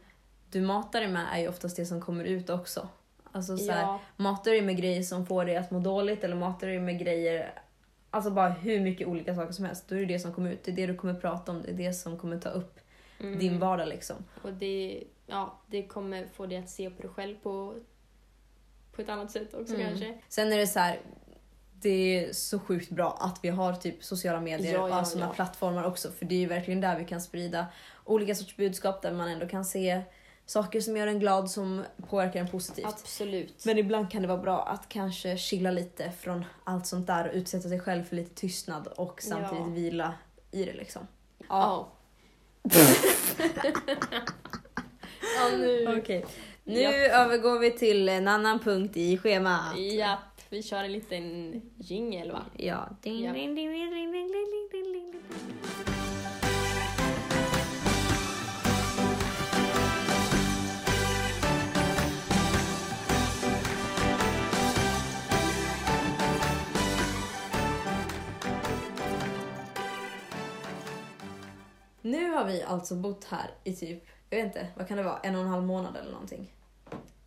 du 0.52 0.62
matar 0.62 1.00
dig 1.02 1.10
med 1.10 1.26
är 1.34 1.40
ju 1.40 1.48
oftast 1.48 1.76
det 1.76 1.86
som 1.86 2.02
kommer 2.02 2.24
ut 2.24 2.50
också. 2.50 2.90
Alltså 3.32 3.58
så 3.58 3.72
här, 3.72 3.82
Ja, 3.82 4.00
matar 4.18 4.52
du 4.52 4.58
dig 4.58 4.66
med 4.66 4.78
grejer 4.78 5.04
som 5.04 5.26
får 5.26 5.46
dig 5.46 5.58
att 5.58 5.72
må 5.72 5.80
dåligt 5.80 6.24
eller 6.24 6.36
matar 6.36 6.68
du 6.68 6.74
dig 6.74 6.82
med 6.82 7.00
grejer, 7.00 7.62
alltså 8.10 8.32
bara 8.32 8.50
hur 8.50 8.80
mycket 8.80 9.08
olika 9.08 9.36
saker 9.36 9.54
som 9.54 9.66
helst, 9.66 9.86
då 9.88 9.96
är 9.96 10.00
det 10.00 10.06
det 10.06 10.20
som 10.20 10.34
kommer 10.34 10.52
ut. 10.52 10.64
Det 10.64 10.72
är 10.72 10.76
det 10.76 10.88
du 10.88 10.96
kommer 10.96 11.14
prata 11.14 11.52
om, 11.52 11.62
det 11.62 11.70
är 11.70 11.74
det 11.74 11.94
som 11.94 12.20
kommer 12.20 12.40
ta 12.40 12.50
upp 12.50 12.80
mm. 13.20 13.40
din 13.40 13.60
vardag 13.60 13.88
liksom. 13.88 14.16
Och 14.42 14.54
det, 14.54 15.04
ja, 15.28 15.62
det 15.68 15.84
kommer 15.84 16.28
få 16.34 16.46
dig 16.46 16.58
att 16.58 16.70
se 16.70 16.90
på 16.90 17.02
dig 17.02 17.12
själv 17.12 17.36
på, 17.36 17.76
på 18.92 19.02
ett 19.02 19.10
annat 19.10 19.32
sätt 19.32 19.54
också 19.54 19.76
Mm. 19.76 19.88
kanske. 19.88 20.22
Sen 20.28 20.54
är 20.54 20.58
det 20.58 20.68
så 20.68 20.80
här, 20.80 21.00
det 21.86 22.26
är 22.26 22.34
så 22.34 22.60
sjukt 22.60 22.90
bra 22.90 23.18
att 23.22 23.40
vi 23.42 23.50
har 23.50 23.74
typ 23.74 24.04
sociala 24.04 24.42
medier 24.42 24.74
Ja, 24.74 24.90
ja, 24.90 25.02
och 25.02 25.08
sådana 25.08 25.28
ja. 25.32 25.34
plattformar 25.34 25.84
också. 25.84 26.12
För 26.12 26.26
det 26.26 26.36
är 26.36 26.40
ju 26.40 26.46
verkligen 26.46 26.82
där 26.82 27.00
vi 27.00 27.06
kan 27.06 27.22
sprida 27.22 27.66
olika 28.06 28.36
sorts 28.36 28.58
budskap 28.58 29.02
där 29.02 29.12
man 29.14 29.28
ändå 29.28 29.48
kan 29.48 29.66
se 29.66 30.02
saker 30.46 30.82
som 30.82 30.98
gör 30.98 31.08
en 31.08 31.20
glad 31.20 31.52
som 31.52 31.84
påverkar 32.10 32.40
en 32.40 32.48
positivt. 32.48 32.86
Absolut. 32.86 33.66
Men 33.66 33.78
ibland 33.78 34.12
kan 34.12 34.22
det 34.22 34.28
vara 34.28 34.38
bra 34.38 34.64
att 34.66 34.90
kanske 34.90 35.38
chilla 35.38 35.72
lite 35.72 36.12
från 36.20 36.46
allt 36.64 36.88
sånt 36.88 37.08
där 37.08 37.28
och 37.30 37.34
utsätta 37.36 37.70
sig 37.70 37.80
själv 37.80 38.04
för 38.04 38.16
lite 38.16 38.36
tystnad 38.36 38.88
och 38.88 39.22
samtidigt 39.22 39.66
Ja. 39.68 39.74
vila 39.74 40.14
i 40.52 40.66
det 40.66 40.74
liksom. 40.74 41.08
Ja. 41.50 41.92
ja, 45.40 45.50
nu. 45.58 45.98
Okej. 46.00 46.26
Nu 46.64 46.80
Japp. 46.82 46.94
övergår 47.14 47.60
vi 47.60 47.72
till 47.72 48.10
en 48.10 48.28
annan 48.28 48.60
punkt 48.60 48.98
i 48.98 49.18
schemat. 49.18 49.78
Japp, 49.78 50.35
vi 50.56 50.64
kör 50.64 50.84
en 50.84 50.92
liten 50.92 51.62
jingel 51.78 52.32
va? 52.32 52.46
Ja. 52.58 52.90
Nu 72.02 72.32
har 72.32 72.46
vi 72.46 72.64
alltså 72.64 72.96
bott 72.96 73.24
här 73.24 73.52
i 73.64 73.74
typ, 73.74 74.04
jag 74.30 74.38
vet 74.38 74.46
inte, 74.46 74.68
vad 74.76 74.88
kan 74.88 74.98
det 74.98 75.04
vara, 75.04 75.20
en 75.20 75.36
och 75.36 75.42
en 75.42 75.48
halv 75.48 75.64
månad 75.64 75.96
eller 75.96 76.12
någonting. 76.12 76.55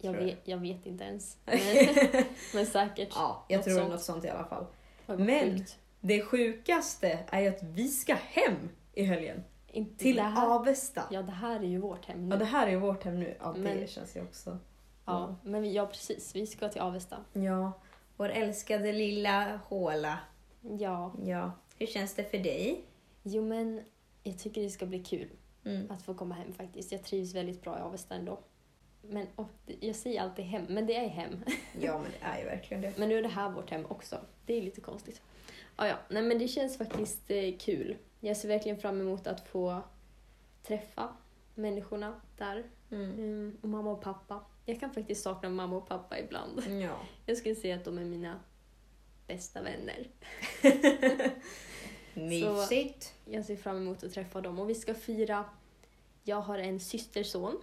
Jag 0.01 0.13
vet, 0.13 0.39
jag 0.49 0.59
vet 0.59 0.87
inte 0.87 1.05
ens. 1.05 1.37
Men, 1.45 2.25
men 2.55 2.67
säkert. 2.67 3.09
Ja, 3.15 3.45
jag 3.49 3.57
Något 3.59 3.65
tror 3.65 3.79
sånt. 3.79 3.91
något 3.91 4.03
sånt 4.03 4.25
i 4.25 4.29
alla 4.29 4.45
fall. 4.45 4.67
Men- 5.07 5.57
sjukt. 5.59 5.79
Det 6.01 6.23
sjukaste 6.23 7.19
är 7.31 7.49
att 7.49 7.63
vi 7.63 7.89
ska 7.89 8.15
hem 8.15 8.69
i 8.95 9.03
helgen. 9.03 9.45
Inte 9.73 9.99
Till 9.99 10.17
det 10.17 10.23
här, 10.23 10.55
Avesta. 10.55 11.03
Ja, 11.11 11.23
det 11.23 11.33
här 11.33 11.61
är 11.61 11.65
ju 11.67 11.79
vårt 11.79 12.05
hem 12.05 12.29
nu. 12.29 12.35
Ja, 12.35 12.39
det 12.39 12.45
här 12.45 12.67
är 12.67 12.71
ju 12.71 12.77
vårt 12.79 13.05
hem 13.05 13.21
nu. 13.21 13.37
Ja, 13.41 13.53
det 13.53 13.61
Men- 13.61 13.87
känns 13.87 14.17
ju 14.17 14.23
också... 14.23 14.59
Ja, 15.05 15.37
men 15.43 15.63
vi, 15.63 15.73
ja, 15.73 15.87
precis. 15.87 16.35
Vi 16.37 16.47
ska 16.47 16.69
till 16.69 16.81
Avesta. 16.81 17.17
Ja, 17.33 17.73
vår 18.17 18.29
älskade 18.29 18.93
lilla 18.93 19.61
håla. 19.69 20.19
Ja. 20.79 21.15
Ja. 21.25 21.53
Hur 21.79 21.87
känns 21.87 22.15
det 22.15 22.25
för 22.31 22.39
dig? 22.39 22.85
Jo, 23.23 23.45
men 23.45 23.83
jag 24.23 24.39
tycker 24.39 24.63
det 24.63 24.71
ska 24.71 24.87
bli 24.87 25.05
kul 25.05 25.29
Mm. 25.65 25.91
att 25.91 26.03
få 26.03 26.15
komma 26.15 26.35
hem 26.35 26.53
faktiskt. 26.53 26.93
Jag 26.93 27.03
trivs 27.05 27.35
väldigt 27.35 27.63
bra 27.63 27.79
i 27.79 27.81
Avesta 27.81 28.15
ändå. 28.15 28.39
Men 29.03 29.27
jag 29.81 29.97
säger 29.97 30.23
alltid 30.23 30.45
hem, 30.45 30.67
men 30.69 30.87
det 30.87 30.97
är 30.97 31.09
hem. 31.09 31.45
Ja, 31.81 31.99
men 31.99 32.11
det 32.11 32.27
är 32.27 32.39
ju 32.39 32.45
verkligen 32.45 32.81
det. 32.81 32.93
Men 32.97 33.09
nu 33.09 33.19
är 33.19 33.23
det 33.23 33.29
här 33.29 33.51
vårt 33.51 33.71
hem 33.71 33.87
också. 33.89 34.21
Det 34.47 34.55
är 34.55 34.63
lite 34.63 34.81
konstigt. 34.81 35.23
Ja, 35.77 35.87
ja. 35.89 35.99
Nej, 36.09 36.23
men 36.23 36.39
det 36.39 36.49
känns 36.49 36.79
faktiskt 36.79 37.31
eh, 37.31 37.57
kul. 37.59 37.97
Jag 38.21 38.37
ser 38.37 38.49
verkligen 38.49 38.79
fram 38.79 39.01
emot 39.01 39.27
att 39.27 39.49
få 39.49 39.83
träffa 40.63 41.09
människorna 41.55 42.21
där. 42.37 42.65
Mm. 42.91 43.11
Mm, 43.11 43.59
och 43.63 43.69
mamma 43.69 43.91
och 43.91 44.03
pappa. 44.03 44.45
Jag 44.65 44.81
kan 44.81 44.95
faktiskt 44.95 45.23
sakna 45.23 45.49
mamma 45.49 45.77
och 45.77 45.89
pappa 45.89 46.19
ibland. 46.19 46.63
Ja. 46.83 47.01
Jag 47.27 47.37
skulle 47.37 47.55
säga 47.55 47.77
att 47.77 47.85
de 47.85 47.99
är 47.99 48.05
mina 48.05 48.41
bästa 49.27 49.63
vänner. 49.63 50.09
Mysigt. 52.15 53.15
Jag 53.25 53.45
ser 53.45 53.57
fram 53.57 53.77
emot 53.77 54.05
att 54.05 54.13
träffa 54.13 54.41
dem 54.41 54.59
och 54.59 54.71
vi 54.71 54.75
ska 54.75 54.95
fira... 54.95 55.45
Jag 56.25 56.41
har 56.41 56.59
en 56.59 56.81
systerson 56.81 57.59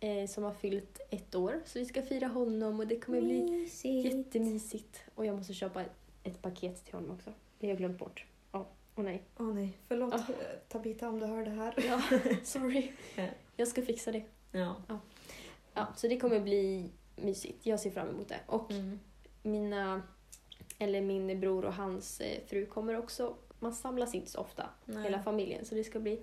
eh, 0.00 0.26
som 0.26 0.44
har 0.44 0.52
fyllt 0.52 1.00
ett 1.10 1.34
år 1.34 1.60
så 1.64 1.78
vi 1.78 1.84
ska 1.86 2.02
fira 2.02 2.26
honom 2.26 2.80
och 2.80 2.86
det 2.86 2.96
kommer 3.00 3.20
bli 3.20 3.42
Mysigt. 3.50 4.14
jättemysigt. 4.14 5.00
Och 5.14 5.26
jag 5.26 5.36
måste 5.36 5.54
köpa 5.54 5.84
ett, 6.22 6.42
paket 6.42 6.84
till 6.84 6.94
honom 6.94 7.10
också. 7.10 7.32
Det 7.58 7.66
har 7.66 7.70
jag 7.70 7.78
glömt 7.78 7.98
bort. 7.98 8.26
Ja, 8.52 8.66
åh 8.96 9.04
nej. 9.04 9.22
Åh 9.38 9.54
nej, 9.54 9.78
förlåt 9.88 10.14
eh, 10.14 10.20
Tabita 10.68 11.08
om 11.08 11.18
du 11.20 11.26
hör 11.26 11.44
det 11.44 11.50
här. 11.50 11.74
Ja, 11.88 12.02
sorry. 12.44 12.92
Ja. 13.16 13.26
Jag 13.56 13.68
ska 13.68 13.82
fixa 13.82 14.12
det. 14.12 14.22
Ja. 14.52 14.76
Ja, 15.74 15.86
så 15.96 16.08
det 16.08 16.20
kommer 16.20 16.40
bli 16.40 16.90
mysigt. 17.16 17.66
Jag 17.66 17.80
ser 17.80 17.90
fram 17.90 18.08
emot 18.08 18.28
det. 18.28 18.40
Och 18.46 18.70
Mm. 18.70 18.98
mina, 19.42 20.02
eller 20.78 21.00
min 21.00 21.40
bror 21.40 21.64
och 21.64 21.74
hans 21.74 22.20
eh, 22.20 22.40
fru 22.46 22.66
kommer 22.66 22.98
också. 22.98 23.34
Man 23.60 23.72
samlas 23.74 24.14
inte 24.14 24.30
så 24.30 24.40
ofta, 24.40 24.70
Nej. 24.84 25.02
hela 25.02 25.22
familjen, 25.22 25.64
så 25.64 25.74
det 25.74 25.84
ska 25.84 26.00
bli 26.00 26.20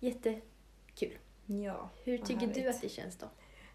jättekul. 0.00 1.18
Ja. 1.48 1.90
Hur 2.04 2.18
tycker 2.18 2.46
du 2.46 2.68
att 2.68 2.80
det 2.80 2.88
känns 2.88 3.16
då? 3.16 3.26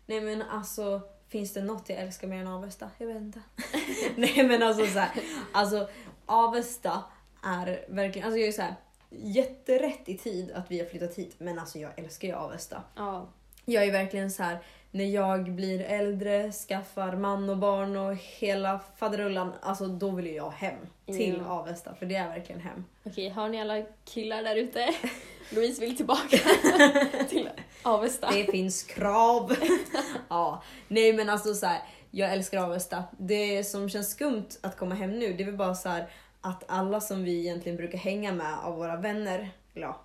Nej 0.06 0.22
men 0.22 0.42
alltså, 0.42 1.02
finns 1.28 1.54
det 1.54 1.62
något 1.62 1.90
jag 1.90 2.00
älskar 2.00 2.28
mer 2.28 2.42
än 2.42 2.48
Avesta? 2.48 2.90
Jag 2.98 3.08
vet 3.08 3.18
inte. 3.18 3.42
Nej 4.16 4.44
men 4.48 4.64
alltså 4.64 4.86
så 4.86 5.00
här, 5.00 5.12
alltså 5.52 5.90
Avesta 6.26 7.04
är 7.44 7.86
verkligen, 7.90 8.26
alltså 8.28 8.40
jag 8.40 8.48
är 8.48 8.52
så 8.52 8.62
här, 8.62 8.76
jätterätt 9.10 10.10
i 10.10 10.18
tid 10.18 10.52
att 10.52 10.72
vi 10.72 10.80
har 10.80 10.86
flyttat 10.86 11.16
hit 11.16 11.36
men 11.38 11.60
alltså 11.60 11.80
jag 11.80 12.00
älskar 12.00 12.28
ju 12.28 12.34
Avesta. 12.34 12.84
Ja, 12.96 13.30
Jag 13.66 13.84
är 13.84 13.92
verkligen 13.92 14.32
så 14.32 14.44
här 14.44 14.60
när 14.94 15.06
jag 15.06 15.52
blir 15.52 15.82
äldre, 15.82 16.52
skaffar 16.52 17.16
man 17.16 17.50
och 17.50 17.58
barn 17.58 17.98
och 17.98 18.16
hela 18.16 18.80
faderullan, 18.98 19.54
alltså 19.62 19.88
då 19.88 20.10
vill 20.12 20.36
jag 20.36 20.52
hem 20.52 20.76
till 21.06 21.44
Ja. 21.48 21.54
Avesta 21.54 21.96
för 21.96 22.06
det 22.06 22.16
är 22.16 22.28
verkligen 22.28 22.62
hem. 22.62 22.86
okej, 23.04 23.30
har 23.30 23.50
ni 23.50 23.62
alla 23.62 23.82
killar 24.06 24.44
där 24.44 24.56
ute? 24.56 24.90
Louise 25.50 25.82
vill 25.82 25.98
tillbaka 25.98 26.38
till 27.30 27.50
Avesta. 27.84 28.32
Det 28.32 28.44
finns 28.52 28.84
krav. 28.84 29.56
ja, 30.30 30.64
nej 30.88 31.14
men 31.14 31.30
alltså 31.30 31.54
så 31.54 31.66
här, 31.66 31.82
jag 32.12 32.34
älskar 32.34 32.64
Avesta. 32.64 33.04
Det 33.18 33.64
som 33.64 33.90
känns 33.90 34.12
skumt 34.12 34.50
att 34.62 34.78
komma 34.78 34.96
hem 34.96 35.20
nu, 35.20 35.34
det 35.34 35.44
är 35.44 35.46
väl 35.46 35.58
bara 35.58 35.76
så 35.76 35.90
här 35.90 36.08
att 36.42 36.64
alla 36.68 37.02
som 37.02 37.24
vi 37.24 37.40
egentligen 37.40 37.78
brukar 37.78 37.98
hänga 37.98 38.32
med 38.32 38.58
av 38.64 38.76
våra 38.76 38.96
vänner, 38.96 39.50
eller 39.76 39.86
ja, 39.88 40.02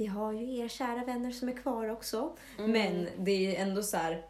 vi 0.00 0.06
har 0.06 0.32
ju 0.32 0.58
er 0.58 0.68
kära 0.68 1.04
vänner 1.04 1.30
som 1.30 1.48
är 1.48 1.52
kvar 1.52 1.88
också. 1.88 2.32
Mm. 2.58 2.70
Men 2.70 3.08
det 3.18 3.56
är 3.56 3.62
ändå 3.62 3.82
så 3.82 3.96
här. 3.96 4.22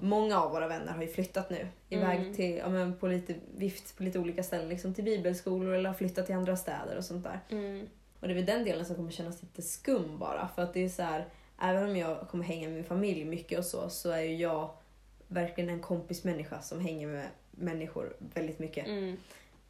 Många 0.00 0.40
av 0.40 0.50
våra 0.50 0.68
vänner 0.68 0.92
har 0.92 1.02
ju 1.02 1.08
flyttat 1.08 1.50
nu. 1.50 1.68
Iväg 1.88 2.20
Mm. 2.20 2.34
till, 2.34 2.56
ja, 2.56 2.68
men 2.68 2.96
på 2.96 3.06
lite 3.06 3.34
vift 3.56 3.96
på 3.96 4.02
lite 4.02 4.18
olika 4.18 4.42
ställen. 4.42 4.68
Liksom 4.68 4.94
till 4.94 5.04
bibelskolor 5.04 5.74
eller 5.74 5.88
har 5.88 5.96
flyttat 5.96 6.26
till 6.26 6.34
andra 6.34 6.56
städer 6.56 6.96
och 6.96 7.04
sånt 7.04 7.24
där. 7.24 7.40
Mm. 7.48 7.88
Och 8.20 8.28
det 8.28 8.32
är 8.32 8.34
väl 8.34 8.46
den 8.46 8.64
delen 8.64 8.86
som 8.86 8.96
kommer 8.96 9.10
kännas 9.10 9.42
lite 9.42 9.62
skum 9.62 10.18
bara. 10.18 10.48
För 10.54 10.62
att 10.62 10.74
det 10.74 10.84
är 10.84 10.88
så 10.88 11.02
här, 11.02 11.26
även 11.62 11.84
om 11.90 11.96
jag 11.96 12.28
kommer 12.28 12.44
hänga 12.44 12.66
med 12.66 12.74
min 12.74 12.84
familj 12.84 13.24
mycket 13.24 13.58
och 13.58 13.64
så, 13.64 13.88
så 13.88 14.10
är 14.10 14.22
ju 14.22 14.36
jag 14.36 14.70
verkligen 15.28 15.70
en 15.70 15.80
kompismänniska 15.80 16.60
som 16.62 16.80
hänger 16.80 17.06
med 17.06 17.26
människor 17.50 18.16
väldigt 18.18 18.58
mycket. 18.58 18.86
Mm. 18.86 19.16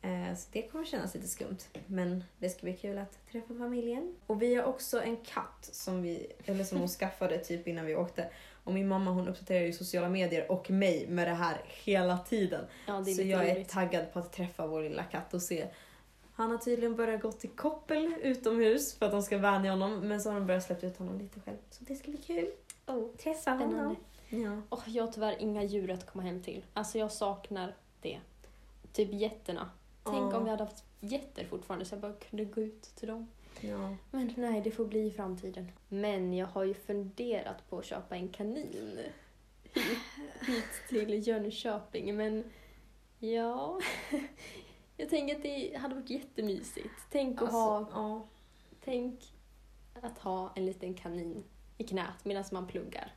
Eh, 0.02 0.34
Så 0.36 0.48
det 0.52 0.62
kommer 0.62 0.84
kännas 0.84 1.14
lite 1.14 1.28
skumt. 1.28 1.58
Men 1.86 2.24
det 2.38 2.50
ska 2.50 2.60
bli 2.62 2.76
kul 2.76 2.98
att 2.98 3.18
träffa 3.32 3.54
familjen. 3.54 4.14
Och 4.26 4.42
vi 4.42 4.54
har 4.54 4.64
också 4.64 5.02
en 5.02 5.16
katt 5.16 5.68
som, 5.72 6.02
vi, 6.02 6.26
eller 6.44 6.64
som 6.64 6.78
hon 6.78 6.88
skaffade 6.88 7.38
typ 7.38 7.68
innan 7.68 7.86
vi 7.86 7.96
åkte. 7.96 8.30
Och 8.64 8.72
min 8.74 8.88
mamma 8.88 9.10
hon 9.10 9.28
uppdaterar 9.28 9.60
ju 9.60 9.72
sociala 9.72 10.08
medier 10.08 10.50
och 10.52 10.70
mig 10.70 11.06
med 11.08 11.28
det 11.28 11.34
här 11.34 11.60
hela 11.84 12.18
tiden. 12.18 12.64
Ja, 12.86 13.04
Så 13.04 13.22
jag 13.22 13.48
är 13.48 13.64
taggad 13.64 14.12
på 14.12 14.18
att 14.18 14.32
träffa 14.32 14.66
vår 14.66 14.82
lilla 14.82 15.04
katt 15.04 15.34
och 15.34 15.42
se. 15.42 15.66
Han 16.32 16.50
har 16.50 16.58
tydligen 16.58 16.96
börjat 16.96 17.20
gå 17.22 17.32
till 17.32 17.50
koppel 17.50 18.14
utomhus 18.22 18.94
för 18.94 19.06
att 19.06 19.12
de 19.12 19.22
ska 19.22 19.38
vänja 19.38 19.70
honom. 19.70 20.00
Men 20.00 20.20
så 20.20 20.28
har 20.30 20.34
de 20.34 20.46
börjat 20.46 20.64
släppa 20.64 20.86
ut 20.86 20.96
honom 20.96 21.18
lite 21.18 21.40
själv. 21.40 21.56
Så 21.70 21.84
det 21.84 21.94
ska 21.96 22.10
bli 22.10 22.20
kul. 22.20 22.50
Oh, 22.86 23.08
Träffa 23.16 23.40
spännande. 23.40 23.76
honom. 23.76 23.96
Ja. 24.28 24.62
Åh, 24.70 24.82
jag 24.86 25.06
har 25.06 25.12
tyvärr 25.12 25.36
inga 25.38 25.62
djur 25.62 25.90
att 25.90 26.06
komma 26.06 26.24
hem 26.24 26.42
till. 26.42 26.64
Alltså 26.72 26.98
jag 26.98 27.12
saknar 27.12 27.74
det. 28.02 28.18
Typ 28.92 29.12
getterna. 29.12 29.70
Tänk 30.10 30.34
om 30.34 30.44
vi 30.44 30.50
hade 30.50 30.64
haft 30.64 30.84
getter 31.00 31.44
fortfarande 31.44 31.84
så 31.84 31.94
jag 31.94 32.00
bara 32.00 32.12
kunde 32.12 32.44
gå 32.44 32.60
ut 32.60 32.82
till 32.82 33.08
dem. 33.08 33.28
ja. 33.60 33.96
Men 34.10 34.34
nej, 34.36 34.60
det 34.60 34.70
får 34.70 34.84
bli 34.84 35.06
i 35.06 35.10
framtiden. 35.10 35.72
Men 35.88 36.34
jag 36.34 36.46
har 36.46 36.64
ju 36.64 36.74
funderat 36.74 37.70
på 37.70 37.78
att 37.78 37.84
köpa 37.84 38.16
en 38.16 38.28
kanin 38.28 38.98
hit, 39.62 39.98
hit 40.46 40.64
till 40.88 41.28
Jönköping. 41.28 42.16
Men 42.16 42.44
ja, 43.18 43.80
jag 44.96 45.08
tänker 45.10 45.36
att 45.36 45.42
det 45.42 45.76
hade 45.76 45.94
varit 45.94 46.10
jättemysigt. 46.10 46.94
Tänk 47.10 47.42
att, 47.42 47.52
ha, 47.52 47.76
Alltså, 47.76 47.94
ja. 47.94 48.26
tänk 48.84 49.20
att 50.02 50.18
ha 50.18 50.52
en 50.56 50.66
liten 50.66 50.94
kanin 50.94 51.44
i 51.78 51.84
knät 51.84 52.24
medan 52.24 52.44
man 52.52 52.66
pluggar. 52.66 53.12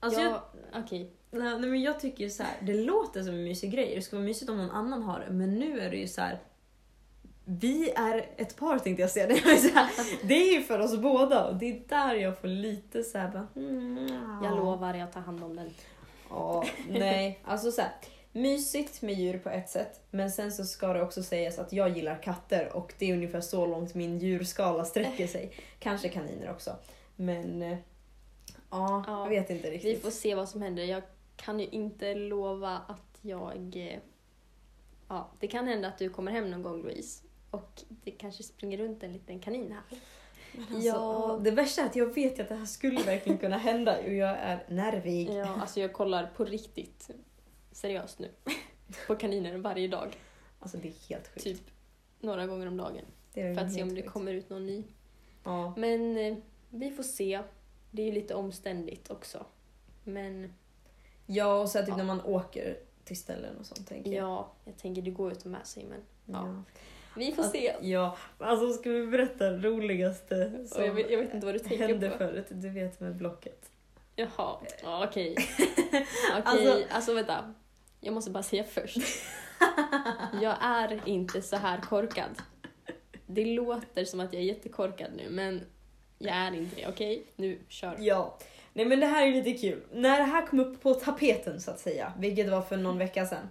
Alltså 0.00 0.20
jag, 0.20 0.32
jag, 0.32 0.84
Okej, 0.84 1.10
nej, 1.30 1.58
men 1.58 1.82
jag 1.82 2.00
tycker 2.00 2.24
ju 2.24 2.30
så 2.30 2.42
här, 2.42 2.56
det 2.60 2.74
låter 2.74 3.22
som 3.22 3.34
en 3.34 3.44
mysig 3.44 3.72
grej. 3.72 3.94
Det 3.94 4.02
skulle 4.02 4.20
vara 4.20 4.28
mysigt 4.28 4.50
om 4.50 4.56
någon 4.56 4.70
annan 4.70 5.02
har 5.02 5.20
det. 5.20 5.32
Men 5.32 5.54
nu 5.54 5.80
är 5.80 5.90
det 5.90 5.96
ju 5.96 6.08
så 6.08 6.20
här. 6.20 6.38
Vi 7.44 7.90
är 7.90 8.26
ett 8.36 8.56
par 8.56 8.78
tänkte 8.78 9.02
jag 9.02 9.10
säga. 9.10 9.26
Det 9.28 9.34
är, 9.34 9.56
så 9.56 9.74
här, 9.74 9.90
det 10.22 10.34
är 10.34 10.54
ju 10.54 10.62
för 10.62 10.78
oss 10.78 10.96
båda 10.96 11.48
och 11.48 11.56
det 11.56 11.66
är 11.66 11.82
där 11.88 12.14
jag 12.14 12.38
får 12.38 12.48
lite 12.48 13.02
så 13.02 13.18
här, 13.18 13.28
bara, 13.28 13.46
mm, 13.56 14.08
ja. 14.08 14.48
jag 14.48 14.56
lovar 14.56 14.94
jag 14.94 15.12
tar 15.12 15.20
hand 15.20 15.44
om 15.44 15.56
den. 15.56 15.70
Ja, 16.30 16.64
nej. 16.88 17.40
Alltså 17.44 17.72
så 17.72 17.80
här, 17.80 17.90
mysigt 18.32 19.02
med 19.02 19.14
djur 19.14 19.38
på 19.38 19.50
ett 19.50 19.68
sätt. 19.68 20.00
Men 20.10 20.30
sen 20.30 20.52
så 20.52 20.64
ska 20.64 20.92
det 20.92 21.02
också 21.02 21.22
sägas 21.22 21.58
att 21.58 21.72
jag 21.72 21.96
gillar 21.96 22.22
katter 22.22 22.76
och 22.76 22.94
det 22.98 23.10
är 23.10 23.14
ungefär 23.14 23.40
så 23.40 23.66
långt 23.66 23.94
min 23.94 24.18
djurskala 24.18 24.84
sträcker 24.84 25.26
sig. 25.26 25.52
Kanske 25.78 26.08
kaniner 26.08 26.50
också. 26.50 26.76
Men 27.16 27.62
eh, 27.62 27.78
ja, 28.70 29.04
Ja, 29.06 29.22
jag 29.22 29.28
vet 29.28 29.50
inte 29.50 29.70
Vi 29.70 29.76
riktigt. 29.76 30.02
får 30.02 30.10
se 30.10 30.34
vad 30.34 30.48
som 30.48 30.62
händer. 30.62 30.84
Jag 30.84 31.02
kan 31.36 31.60
ju 31.60 31.66
inte 31.66 32.14
lova 32.14 32.78
att 32.88 33.18
jag... 33.22 33.78
Ja, 35.08 35.30
det 35.40 35.48
kan 35.48 35.66
hända 35.66 35.88
att 35.88 35.98
du 35.98 36.10
kommer 36.10 36.32
hem 36.32 36.50
någon 36.50 36.62
gång 36.62 36.82
Louise 36.82 37.24
och 37.50 37.82
det 37.88 38.10
kanske 38.10 38.42
springer 38.42 38.78
runt 38.78 39.02
en 39.02 39.12
liten 39.12 39.40
kanin 39.40 39.72
här. 39.72 39.98
Alltså, 40.58 40.78
Ja. 40.88 41.40
Det 41.42 41.50
värsta 41.50 41.82
är 41.82 41.86
att 41.86 41.96
jag 41.96 42.14
vet 42.14 42.40
att 42.40 42.48
det 42.48 42.54
här 42.54 42.66
skulle 42.66 43.02
verkligen 43.02 43.38
kunna 43.38 43.58
hända 43.58 43.98
och 43.98 44.12
jag 44.12 44.30
är 44.38 44.64
nervig. 44.68 45.30
Ja, 45.30 45.46
alltså 45.60 45.80
jag 45.80 45.92
kollar 45.92 46.26
på 46.36 46.44
riktigt 46.44 47.10
seriöst 47.72 48.18
nu 48.18 48.30
på 49.06 49.16
kaniner 49.16 49.56
varje 49.58 49.88
dag. 49.88 50.16
Alltså 50.60 50.76
det 50.78 50.88
är 50.88 51.08
helt 51.08 51.28
sjukt. 51.28 51.44
Typ 51.44 51.60
några 52.20 52.46
gånger 52.46 52.66
om 52.66 52.76
dagen. 52.76 53.04
För 53.34 53.58
att 53.58 53.72
se 53.72 53.82
om 53.82 53.88
det 53.88 53.94
sjukt. 54.02 54.12
kommer 54.12 54.32
ut 54.34 54.50
någon 54.50 54.66
ny. 54.66 54.84
Ja. 55.44 55.74
Men 55.76 56.16
eh, 56.18 56.36
vi 56.70 56.90
får 56.90 57.02
se. 57.02 57.40
Det 57.90 58.02
är 58.02 58.06
ju 58.06 58.12
lite 58.12 58.34
omständigt 58.34 59.10
också. 59.10 59.46
Men 60.04 60.54
ja, 61.26 61.60
och 61.60 61.68
så 61.68 61.78
typ 61.78 61.88
Ja. 61.88 61.96
när 61.96 62.04
man 62.04 62.20
åker 62.20 62.76
till 63.04 63.16
ställen 63.16 63.56
och 63.60 63.66
sånt 63.66 63.88
tänker 63.88 64.10
jag. 64.12 64.24
ja, 64.28 64.52
jag 64.64 64.76
tänker 64.76 65.02
det 65.02 65.10
går 65.10 65.30
ju 65.30 65.36
att 65.36 65.42
ta 65.42 65.48
med 65.48 65.66
sig 65.66 65.84
men 65.84 66.00
ja. 66.24 66.46
Ja. 66.48 66.62
vi 67.16 67.32
får 67.32 67.42
se. 67.42 67.74
Ja, 67.80 68.16
alltså 68.38 68.72
ska 68.72 68.90
vi 68.90 69.06
berätta 69.06 69.50
det 69.50 69.68
roligaste 69.68 70.66
som 70.68 70.84
jag, 70.84 70.94
vet, 70.94 71.10
jag 71.10 71.18
vet 71.18 71.34
inte 71.34 71.46
vad 71.46 71.54
du 71.54 71.58
tänker 71.58 71.88
hände 71.88 72.10
på. 72.10 72.18
förut? 72.18 72.46
Du 72.50 72.68
vet 72.68 73.00
med 73.00 73.16
Blocket. 73.16 73.70
Jaha, 74.16 74.56
ja, 74.82 75.06
okej. 75.08 75.34
Okej, 75.38 76.06
Alltså- 76.44 76.84
alltså... 76.90 77.14
vänta. 77.14 77.54
Jag 78.00 78.14
måste 78.14 78.30
bara 78.30 78.42
säga 78.42 78.64
först. 78.64 78.96
Jag 80.42 80.56
är 80.60 81.08
inte 81.08 81.42
så 81.42 81.56
här 81.56 81.80
korkad. 81.80 82.30
Det 83.26 83.44
låter 83.44 84.04
som 84.04 84.20
att 84.20 84.32
jag 84.32 84.42
är 84.42 84.46
jättekorkad 84.46 85.10
nu 85.16 85.30
men 85.30 85.60
Jag 86.18 86.36
är 86.36 86.54
inte 86.54 86.76
det, 86.76 86.86
okej? 86.86 87.24
Nu, 87.36 87.58
kör. 87.68 87.96
Ja. 87.98 88.38
Nej 88.72 88.84
men 88.86 89.00
det 89.00 89.06
här 89.06 89.26
är 89.26 89.32
lite 89.32 89.52
kul. 89.52 89.82
När 89.92 90.18
det 90.18 90.24
här 90.24 90.46
kom 90.46 90.60
upp 90.60 90.82
på 90.82 90.94
tapeten 90.94 91.60
så 91.60 91.70
att 91.70 91.80
säga, 91.80 92.12
vilket 92.18 92.50
var 92.50 92.62
för 92.62 92.76
någon 92.76 92.98
vecka 92.98 93.26
sedan. 93.26 93.48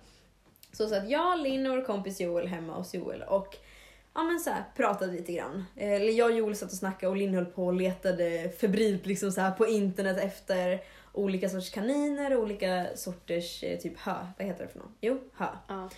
Så 0.72 0.88
satt 0.90 1.10
jag, 1.10 1.40
Linn 1.40 1.68
och 1.68 1.78
vår 1.78 1.84
kompis 1.86 2.22
Joel 2.22 2.48
hemma 2.48 2.74
hos 2.74 2.94
Joel 2.94 3.22
och 3.24 3.58
ja 4.14 4.24
men 4.24 4.40
så 4.40 4.50
här, 4.50 4.64
pratade 4.76 5.12
lite 5.12 5.34
grann. 5.34 5.66
Eh, 5.76 5.92
Eller 5.92 6.12
jag 6.12 6.32
och 6.32 6.38
Joel 6.38 6.56
satt 6.56 6.72
och 6.72 6.78
snackade 6.78 7.10
och 7.10 7.18
Linn 7.18 7.34
höll 7.34 7.46
på 7.46 7.66
och 7.66 7.74
letade 7.74 8.50
febrilt 8.50 9.06
liksom 9.06 9.32
så 9.32 9.42
här 9.42 9.52
på 9.52 9.68
internet 9.68 10.18
efter 10.18 10.82
olika 11.14 11.50
sorters 11.50 11.70
kaniner 11.72 12.38
och 12.38 12.44
olika 12.44 12.88
sorters 12.96 13.64
eh, 13.64 13.80
typ 13.80 14.00
hö. 14.00 14.16
Vad 14.38 14.48
heter 14.48 14.64
det 14.66 14.72
för 14.72 14.80
något? 14.80 14.92
Jo, 15.02 15.20
hö. 15.34 15.48
Ja. 15.68 15.90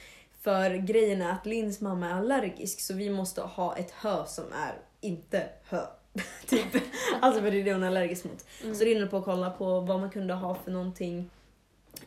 För 0.41 0.75
grejen 0.75 1.21
är 1.21 1.32
att 1.32 1.45
Linns 1.45 1.82
mamma 1.82 2.10
är 2.10 2.13
allergisk 2.13 2.79
så 2.79 2.93
vi 2.93 3.10
måste 3.10 3.41
ha 3.41 3.77
ett 3.77 3.91
hö 3.91 4.25
som 4.25 4.45
är 4.53 4.73
inte 5.01 5.49
hö. 5.69 5.86
typ. 6.48 6.84
Alltså 7.22 7.41
för 7.41 7.52
det 7.52 7.60
är 7.60 7.63
det 7.63 7.74
hon 7.74 7.84
är 7.84 7.88
allergisk 7.88 8.24
mot. 8.24 8.45
Mm. 8.63 8.76
Så 8.76 8.84
rinner 8.84 9.08
på 9.08 9.17
att 9.17 9.26
kolla 9.26 9.50
på 9.50 9.80
vad 9.80 10.00
man 10.00 10.10
kunde 10.10 10.34
ha 10.34 10.56
för 10.56 10.72
någonting 10.72 11.30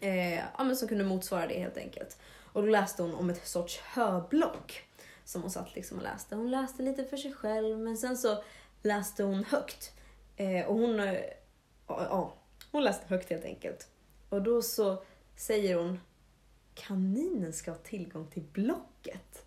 eh, 0.00 0.34
ja, 0.34 0.64
men 0.64 0.76
som 0.76 0.88
kunde 0.88 1.04
motsvara 1.04 1.46
det 1.46 1.58
helt 1.58 1.76
enkelt. 1.76 2.16
Och 2.52 2.62
då 2.62 2.68
läste 2.68 3.02
hon 3.02 3.14
om 3.14 3.30
ett 3.30 3.46
sorts 3.46 3.78
höblock 3.78 4.84
som 5.24 5.42
hon 5.42 5.50
satt 5.50 5.74
liksom 5.74 5.98
och 5.98 6.04
läste. 6.04 6.34
Hon 6.36 6.50
läste 6.50 6.82
lite 6.82 7.04
för 7.04 7.16
sig 7.16 7.32
själv 7.32 7.78
men 7.78 7.96
sen 7.96 8.16
så 8.16 8.42
läste 8.82 9.22
hon 9.22 9.44
högt. 9.44 9.92
Eh, 10.36 10.66
och 10.66 10.74
hon, 10.74 10.98
ja, 10.98 11.16
ja, 11.86 12.34
hon 12.70 12.84
läste 12.84 13.06
högt 13.06 13.30
helt 13.30 13.44
enkelt. 13.44 13.88
Och 14.28 14.42
då 14.42 14.62
så 14.62 15.02
säger 15.36 15.76
hon 15.76 16.00
kaninen 16.74 17.52
ska 17.52 17.70
ha 17.70 17.78
tillgång 17.78 18.26
till 18.26 18.42
blocket. 18.42 19.46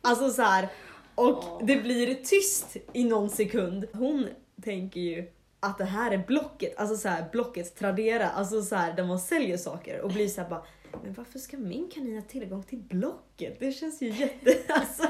Alltså 0.00 0.30
så 0.30 0.42
här, 0.42 0.68
och 1.14 1.66
det 1.66 1.76
blir 1.76 2.14
tyst 2.14 2.76
i 2.92 3.04
någon 3.04 3.30
sekund. 3.30 3.84
Hon 3.92 4.28
tänker 4.62 5.00
ju 5.00 5.30
att 5.60 5.78
det 5.78 5.84
här 5.84 6.10
är 6.10 6.18
Blocket, 6.18 6.78
alltså 6.78 6.96
så 6.96 7.08
här, 7.08 7.24
Blocket 7.32 7.76
Tradera, 7.76 8.28
alltså 8.28 8.62
så 8.62 8.76
här, 8.76 8.92
där 8.92 9.04
man 9.04 9.18
säljer 9.18 9.56
saker 9.56 10.00
och 10.00 10.10
blir 10.10 10.28
så 10.28 10.40
här 10.40 10.50
bara 10.50 10.62
men 11.02 11.12
varför 11.12 11.38
ska 11.38 11.56
min 11.56 11.90
kanin 11.94 12.14
ha 12.14 12.22
tillgång 12.22 12.62
till 12.62 12.78
Blocket? 12.78 13.60
Det 13.60 13.72
känns 13.72 14.02
ju 14.02 14.08
jätte... 14.08 14.56
Alltså. 14.68 15.08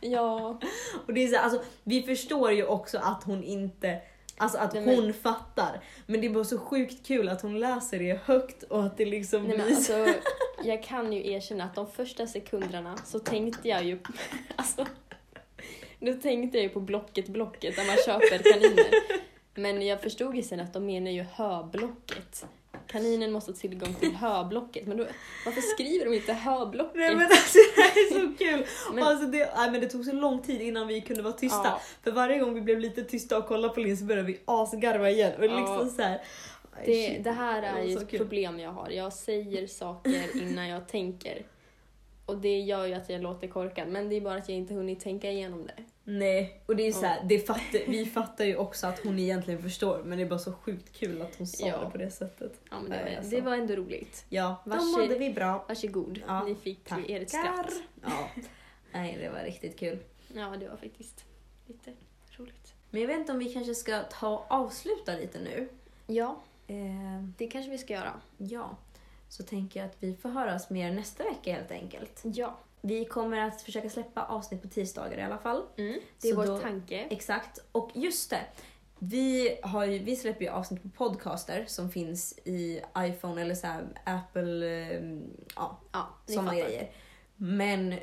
Ja, 0.00 0.60
Och 1.06 1.14
det 1.14 1.24
är 1.24 1.28
så 1.28 1.36
här, 1.36 1.42
alltså, 1.44 1.62
vi 1.84 2.02
förstår 2.02 2.52
ju 2.52 2.66
också 2.66 2.98
att 2.98 3.24
hon 3.24 3.44
inte 3.44 4.00
Alltså 4.36 4.58
att 4.58 4.74
Nej, 4.74 4.86
men- 4.86 4.94
hon 4.94 5.12
fattar. 5.12 5.80
Men 6.06 6.20
det 6.20 6.26
är 6.26 6.30
bara 6.30 6.44
så 6.44 6.58
sjukt 6.58 7.06
kul 7.06 7.28
att 7.28 7.42
hon 7.42 7.60
läser 7.60 7.98
det 7.98 8.20
högt 8.24 8.62
och 8.62 8.84
att 8.84 8.96
det 8.96 9.04
liksom 9.04 9.42
nej 9.42 9.56
men 9.56 9.66
blir 9.66 9.76
alltså 9.76 10.06
jag 10.64 10.82
kan 10.82 11.12
ju 11.12 11.32
erkänna 11.32 11.64
att 11.64 11.74
de 11.74 11.86
första 11.86 12.26
sekunderna 12.26 12.96
så 13.04 13.18
tänkte 13.18 13.68
jag 13.68 13.84
ju 13.84 13.98
alltså 14.56 14.86
då 16.04 16.14
tänkte 16.14 16.58
jag 16.58 16.62
ju 16.62 16.68
på 16.68 16.80
Blocket 16.80 17.28
Blocket 17.28 17.76
där 17.76 17.86
man 17.86 17.96
köper 17.96 18.52
kaniner. 18.52 18.86
Men 19.54 19.86
jag 19.86 20.00
förstod 20.00 20.36
ju 20.36 20.42
sen 20.42 20.60
att 20.60 20.72
de 20.72 20.86
menar 20.86 21.10
ju 21.10 21.22
höblocket. 21.22 22.44
Kaninen 22.86 23.32
måste 23.32 23.50
ha 23.52 23.56
tillgång 23.56 23.94
till 23.94 24.14
höblocket. 24.16 24.86
Men 24.86 24.96
då, 24.96 25.06
varför 25.44 25.60
skriver 25.60 26.04
de 26.04 26.14
inte 26.14 26.32
höblocket? 26.32 26.94
Nej 26.96 27.14
men 27.16 27.24
alltså 27.24 27.58
det 27.76 27.82
här 27.82 27.90
är 27.90 28.10
så 28.20 28.36
kul! 28.44 28.66
Men- 28.94 29.04
Alltså 29.04 29.26
det, 29.26 29.52
nej, 29.56 29.70
men 29.70 29.80
det 29.80 29.88
tog 29.88 30.04
så 30.04 30.12
lång 30.12 30.42
tid 30.42 30.62
innan 30.62 30.86
vi 30.86 31.00
kunde 31.00 31.22
vara 31.22 31.32
tysta. 31.32 31.60
Ja. 31.64 31.80
För 32.02 32.10
varje 32.12 32.38
gång 32.38 32.54
vi 32.54 32.60
blev 32.60 32.80
lite 32.80 33.04
tysta 33.04 33.38
och 33.38 33.46
kollade 33.46 33.74
på 33.74 33.80
Linn 33.80 33.96
så 33.96 34.04
började 34.04 34.26
vi 34.26 34.38
asgarva 34.44 35.10
igen. 35.10 35.32
Och 35.38 35.44
Ja. 35.44 35.58
liksom 35.58 35.90
så 35.96 36.02
här, 36.02 36.20
Det, 36.86 37.18
det 37.24 37.30
här 37.32 37.62
är 37.62 37.82
ju 37.82 37.96
ett 37.96 38.10
problem 38.10 38.60
jag 38.60 38.70
har. 38.70 38.90
Jag 38.90 39.12
säger 39.12 39.66
saker 39.66 40.42
innan 40.42 40.68
jag 40.68 40.88
tänker. 40.88 41.42
Och 42.26 42.38
det 42.38 42.60
gör 42.60 42.86
ju 42.86 42.94
att 42.94 43.08
jag 43.08 43.22
låter 43.22 43.48
korkad. 43.48 43.88
Men 43.88 44.08
det 44.08 44.16
är 44.16 44.20
bara 44.20 44.34
att 44.38 44.48
jag 44.48 44.58
inte 44.58 44.74
hunnit 44.74 45.00
tänka 45.00 45.30
igenom 45.30 45.66
det. 45.66 45.84
Nej, 46.04 46.60
och 46.66 46.76
det 46.76 46.86
är 46.86 46.92
så 46.92 47.06
här, 47.06 47.24
det 47.24 47.38
fattar, 47.38 47.90
vi 47.90 48.06
fattar 48.06 48.44
ju 48.44 48.56
också 48.56 48.86
att 48.86 48.98
hon 49.04 49.18
egentligen 49.18 49.62
förstår 49.62 50.02
men 50.04 50.18
det 50.18 50.24
är 50.24 50.28
bara 50.28 50.38
så 50.38 50.52
sjukt 50.52 50.92
kul 50.92 51.22
att 51.22 51.34
hon 51.36 51.46
sa 51.46 51.66
Ja. 51.66 51.78
det 51.84 51.90
på 51.90 51.98
det 51.98 52.10
sättet. 52.10 52.60
Ja, 52.70 52.76
men 52.80 52.90
det, 52.90 53.04
var, 53.04 53.16
alltså. 53.16 53.30
det 53.30 53.40
var 53.40 53.56
ändå 53.56 53.74
roligt. 53.74 54.24
Ja, 54.28 54.62
då 54.64 54.70
Varsågod. 54.70 54.98
mådde 55.00 55.18
vi 55.18 55.30
bra. 55.30 55.64
Varsågod, 55.68 56.20
Ja, 56.26 56.44
ni 56.44 56.54
fick 56.54 56.84
tackar. 56.84 57.04
ert 57.16 57.28
skratt. 57.28 57.72
Ja. 58.04 58.28
Nej, 58.92 59.18
det 59.20 59.28
var 59.28 59.38
riktigt 59.44 59.78
kul. 59.78 59.98
Ja, 60.34 60.54
det 60.60 60.68
var 60.68 60.76
faktiskt 60.76 61.24
lite 61.66 61.92
roligt. 62.36 62.74
Men 62.90 63.00
jag 63.00 63.08
vet 63.08 63.18
inte 63.18 63.32
om 63.32 63.38
vi 63.38 63.52
kanske 63.52 63.74
ska 63.74 64.02
ta 64.02 64.28
och 64.38 64.44
avsluta 64.52 65.16
lite 65.16 65.38
nu. 65.40 65.68
Ja, 66.06 66.42
Eh, 66.66 67.22
det 67.38 67.46
kanske 67.46 67.70
vi 67.70 67.78
ska 67.78 67.92
göra. 67.92 68.12
ja, 68.38 68.76
så 69.36 69.42
tänker 69.42 69.80
jag 69.80 69.86
att 69.88 69.96
vi 70.00 70.14
får 70.16 70.28
höras 70.28 70.70
mer 70.70 70.92
nästa 70.92 71.24
vecka 71.24 71.52
helt 71.54 71.70
enkelt. 71.70 72.20
Ja, 72.24 72.58
Vi 72.80 73.04
kommer 73.04 73.38
att 73.40 73.62
försöka 73.62 73.90
släppa 73.90 74.22
avsnitt 74.24 74.62
på 74.62 74.68
tisdagar 74.68 75.18
i 75.18 75.22
alla 75.22 75.38
fall. 75.38 75.62
mm, 75.76 76.00
det 76.20 76.28
är 76.28 76.32
Så 76.32 76.36
vår 76.36 76.46
då- 76.46 76.58
tanke. 76.58 76.98
Exakt. 77.10 77.58
Och 77.72 77.90
just 77.94 78.30
det. 78.30 78.40
Vi, 78.98 79.58
har 79.62 79.84
ju, 79.84 79.98
vi 79.98 80.16
släpper 80.16 80.44
ju 80.44 80.50
avsnitt 80.50 80.82
på 80.82 80.88
podcaster 80.88 81.64
som 81.68 81.90
finns 81.90 82.38
i 82.44 82.80
iPhone 82.98 83.42
eller 83.42 83.54
så 83.54 83.66
här 83.66 83.84
Apple, 84.04 84.66
eh, 84.66 85.02
ja, 85.56 85.78
Ja, 85.92 86.08
sådana 86.26 86.54
grejer. 86.54 86.90
Men 87.36 87.94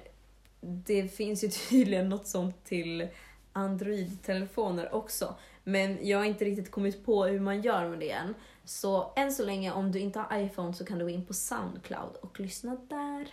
det 0.62 1.08
finns 1.08 1.44
ju 1.44 1.48
tydligen 1.70 2.10
något 2.10 2.28
sånt 2.28 2.65
till 2.65 3.08
Android-telefoner 3.54 4.96
också. 4.96 5.36
Men 5.63 6.08
jag 6.08 6.17
har 6.17 6.26
inte 6.26 6.46
riktigt 6.46 6.72
kommit 6.72 7.06
på 7.06 7.26
hur 7.26 7.39
man 7.39 7.62
gör 7.62 7.88
med 7.89 8.00
det 8.00 8.12
än. 8.12 8.34
Så 8.72 9.14
än 9.16 9.32
så 9.32 9.46
länge, 9.46 9.72
om 9.72 9.92
du 9.92 10.00
inte 10.00 10.20
har 10.20 10.40
iPhone 10.40 10.74
så 10.74 10.86
kan 10.86 11.00
du 11.00 11.06
gå 11.06 11.10
in 11.10 11.26
på 11.26 11.34
Soundcloud 11.34 12.16
och 12.22 12.40
lyssna 12.40 12.78
där. 12.90 13.28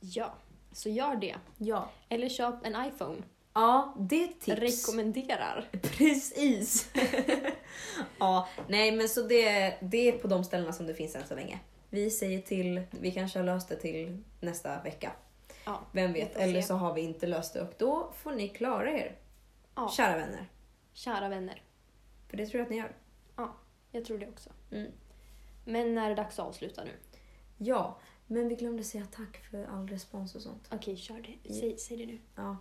Ja, 0.00 0.34
så 0.72 0.88
gör 0.88 1.16
det. 1.16 1.36
Ja, 1.58 1.90
Eller 2.08 2.28
köp 2.28 2.66
en 2.66 2.86
iPhone. 2.86 3.22
ja 3.52 3.94
det 3.98 4.22
är 4.22 4.28
ett 4.28 4.40
tips. 4.40 4.88
Rekommenderar. 4.88 5.68
Precis! 5.82 6.90
ja, 8.18 8.48
nej 8.68 8.92
men 8.92 9.08
så 9.08 9.22
det, 9.22 9.76
det 9.80 10.08
är 10.08 10.18
på 10.18 10.28
de 10.28 10.44
ställena 10.44 10.72
som 10.72 10.86
det 10.86 10.94
finns 10.94 11.16
än 11.16 11.26
så 11.26 11.34
länge. 11.34 11.60
Vi 11.90 12.10
säger 12.10 12.42
till, 12.42 12.82
vi 12.90 13.12
kanske 13.12 13.38
har 13.38 13.46
löst 13.46 13.68
det 13.68 13.76
till 13.76 14.24
nästa 14.40 14.82
vecka. 14.82 15.12
Ja, 15.64 15.80
Vem 15.92 16.12
vet, 16.12 16.36
eller 16.36 16.62
så 16.62 16.74
har 16.74 16.94
vi 16.94 17.00
inte 17.00 17.26
löst 17.26 17.54
det 17.54 17.60
och 17.60 17.74
då 17.78 18.12
får 18.16 18.32
ni 18.32 18.48
klara 18.48 18.92
er. 18.92 19.16
ja. 19.74 19.88
Kära 19.96 20.16
vänner. 20.16 20.48
kära 20.92 21.28
vänner. 21.28 21.62
För 22.28 22.36
det 22.36 22.46
tror 22.46 22.58
jag 22.58 22.64
att 22.64 22.70
ni 22.70 22.76
gör. 22.76 22.92
Jag 23.92 24.04
tror 24.04 24.18
det 24.18 24.28
också. 24.28 24.50
Mm. 24.72 24.92
Men 25.64 25.94
när 25.94 26.04
är 26.04 26.08
det 26.08 26.22
dags 26.22 26.38
att 26.38 26.46
avsluta 26.46 26.84
nu? 26.84 26.90
Ja, 27.58 28.00
men 28.26 28.48
vi 28.48 28.54
glömde 28.54 28.84
säga 28.84 29.06
tack 29.16 29.36
för 29.50 29.64
all 29.64 29.88
respons 29.88 30.34
och 30.34 30.42
sånt. 30.42 30.68
Okej, 30.70 30.96
kör 30.96 31.38
det. 31.42 31.54
Säg, 31.54 31.78
säg 31.78 31.96
det 31.96 32.06
nu. 32.06 32.18
Ja. 32.34 32.56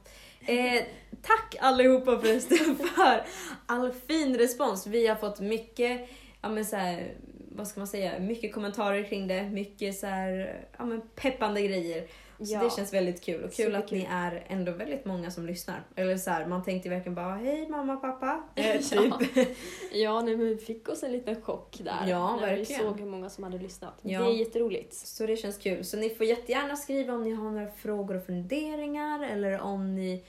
Eh, 0.53 0.83
tack 1.21 1.55
allihopa 1.59 2.19
förresten 2.19 2.75
för 2.95 3.25
all 3.65 3.93
fin 3.93 4.37
respons. 4.37 4.87
Vi 4.87 5.07
har 5.07 5.15
fått 5.15 5.39
mycket, 5.39 6.09
ja 6.41 6.49
men 6.49 6.65
så 6.65 6.75
här, 6.75 7.15
vad 7.51 7.67
ska 7.67 7.79
man 7.79 7.87
säga, 7.87 8.19
mycket 8.19 8.53
kommentarer 8.53 9.03
kring 9.03 9.27
det, 9.27 9.49
mycket 9.49 9.99
så 9.99 10.07
här, 10.07 10.65
ja 10.77 10.85
men 10.85 11.01
peppande 11.15 11.61
grejer. 11.61 12.07
Så 12.45 12.53
Ja. 12.53 12.63
det 12.63 12.69
känns 12.75 12.93
väldigt 12.93 13.21
kul 13.23 13.43
och 13.43 13.53
kul 13.53 13.75
att 13.75 13.91
ni 13.91 14.07
är 14.11 14.43
ändå 14.47 14.71
väldigt 14.71 15.05
många 15.05 15.31
som 15.31 15.45
lyssnar. 15.45 15.83
Eller 15.95 16.17
så 16.17 16.29
här, 16.31 16.45
man 16.47 16.63
tänkte 16.63 16.89
verkligen 16.89 17.15
bara 17.15 17.35
hej 17.35 17.69
mamma, 17.69 17.95
pappa. 17.95 18.43
Eh, 18.55 18.75
Ja. 18.91 19.19
typ. 19.33 19.47
Ja, 19.93 20.21
nej, 20.21 20.37
men 20.37 20.45
vi 20.47 20.57
fick 20.57 20.89
oss 20.89 21.03
en 21.03 21.11
liten 21.11 21.41
chock 21.41 21.77
där. 21.83 22.07
Ja, 22.07 22.35
när 22.35 22.49
vi 22.51 22.55
verkligen. 22.57 22.81
såg 22.81 22.99
hur 22.99 23.05
många 23.07 23.29
som 23.29 23.43
hade 23.43 23.57
lyssnat. 23.57 23.93
Ja. 24.01 24.19
Det 24.21 24.25
är 24.25 24.35
jätteroligt. 24.35 24.93
Så 24.93 25.25
det 25.25 25.37
känns 25.37 25.57
kul. 25.57 25.83
Så 25.85 25.97
ni 25.97 26.09
får 26.09 26.25
jättegärna 26.25 26.75
skriva 26.75 27.13
om 27.13 27.23
ni 27.23 27.31
har 27.31 27.51
några 27.51 27.71
frågor 27.71 28.15
och 28.17 28.25
funderingar 28.25 29.23
eller 29.23 29.59
om 29.61 29.95
ni 29.95 30.25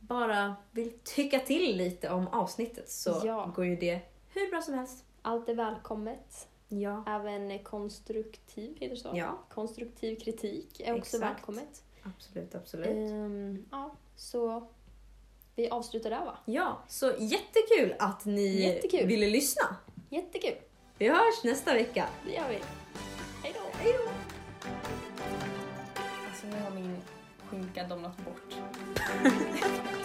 bara 0.00 0.56
vill 0.70 0.92
tycka 1.04 1.38
till 1.38 1.76
lite 1.76 2.10
om 2.10 2.28
avsnittet 2.28 2.90
så 2.90 3.20
Ja. 3.24 3.52
går 3.56 3.64
ju 3.66 3.76
det 3.76 4.00
hur 4.34 4.50
bra 4.50 4.62
som 4.62 4.74
helst. 4.74 5.04
Allt 5.22 5.48
är 5.48 5.54
välkommet. 5.54 6.48
Ja, 6.80 7.04
Även 7.06 7.58
konstruktiv, 7.64 8.76
heter 8.80 8.94
det 8.94 9.00
så? 9.00 9.10
Ja. 9.14 9.38
Konstruktiv 9.48 10.16
kritik 10.20 10.80
är 10.80 10.92
också 10.98 11.16
Exakt. 11.16 11.22
välkommet. 11.22 11.82
absolut, 12.02 12.54
absolut. 12.54 12.86
Ehm, 12.86 13.64
ja, 13.70 13.94
så 14.16 14.68
vi 15.56 15.70
avslutar 15.70 16.10
där 16.10 16.24
va? 16.24 16.38
Ja, 16.44 16.82
så 16.88 17.12
jättekul 17.18 17.94
att 17.98 18.24
ni 18.24 18.60
Jättekul. 18.60 19.06
ville 19.06 19.26
lyssna. 19.26 19.76
Jättekul, 20.10 20.54
Vi 20.98 21.08
hörs 21.08 21.44
nästa 21.44 21.74
vecka. 21.74 22.06
det 22.26 22.32
gör 22.32 22.48
vi. 22.48 22.58
Hej 23.42 23.54
då! 23.54 23.78
Hej 23.78 23.94
då! 24.04 24.10
Alltså 26.28 26.46
nu 26.46 26.60
har 26.64 26.70
min 26.70 26.96
skinka 27.46 27.86
domnat 27.86 28.16
bort. 28.16 28.54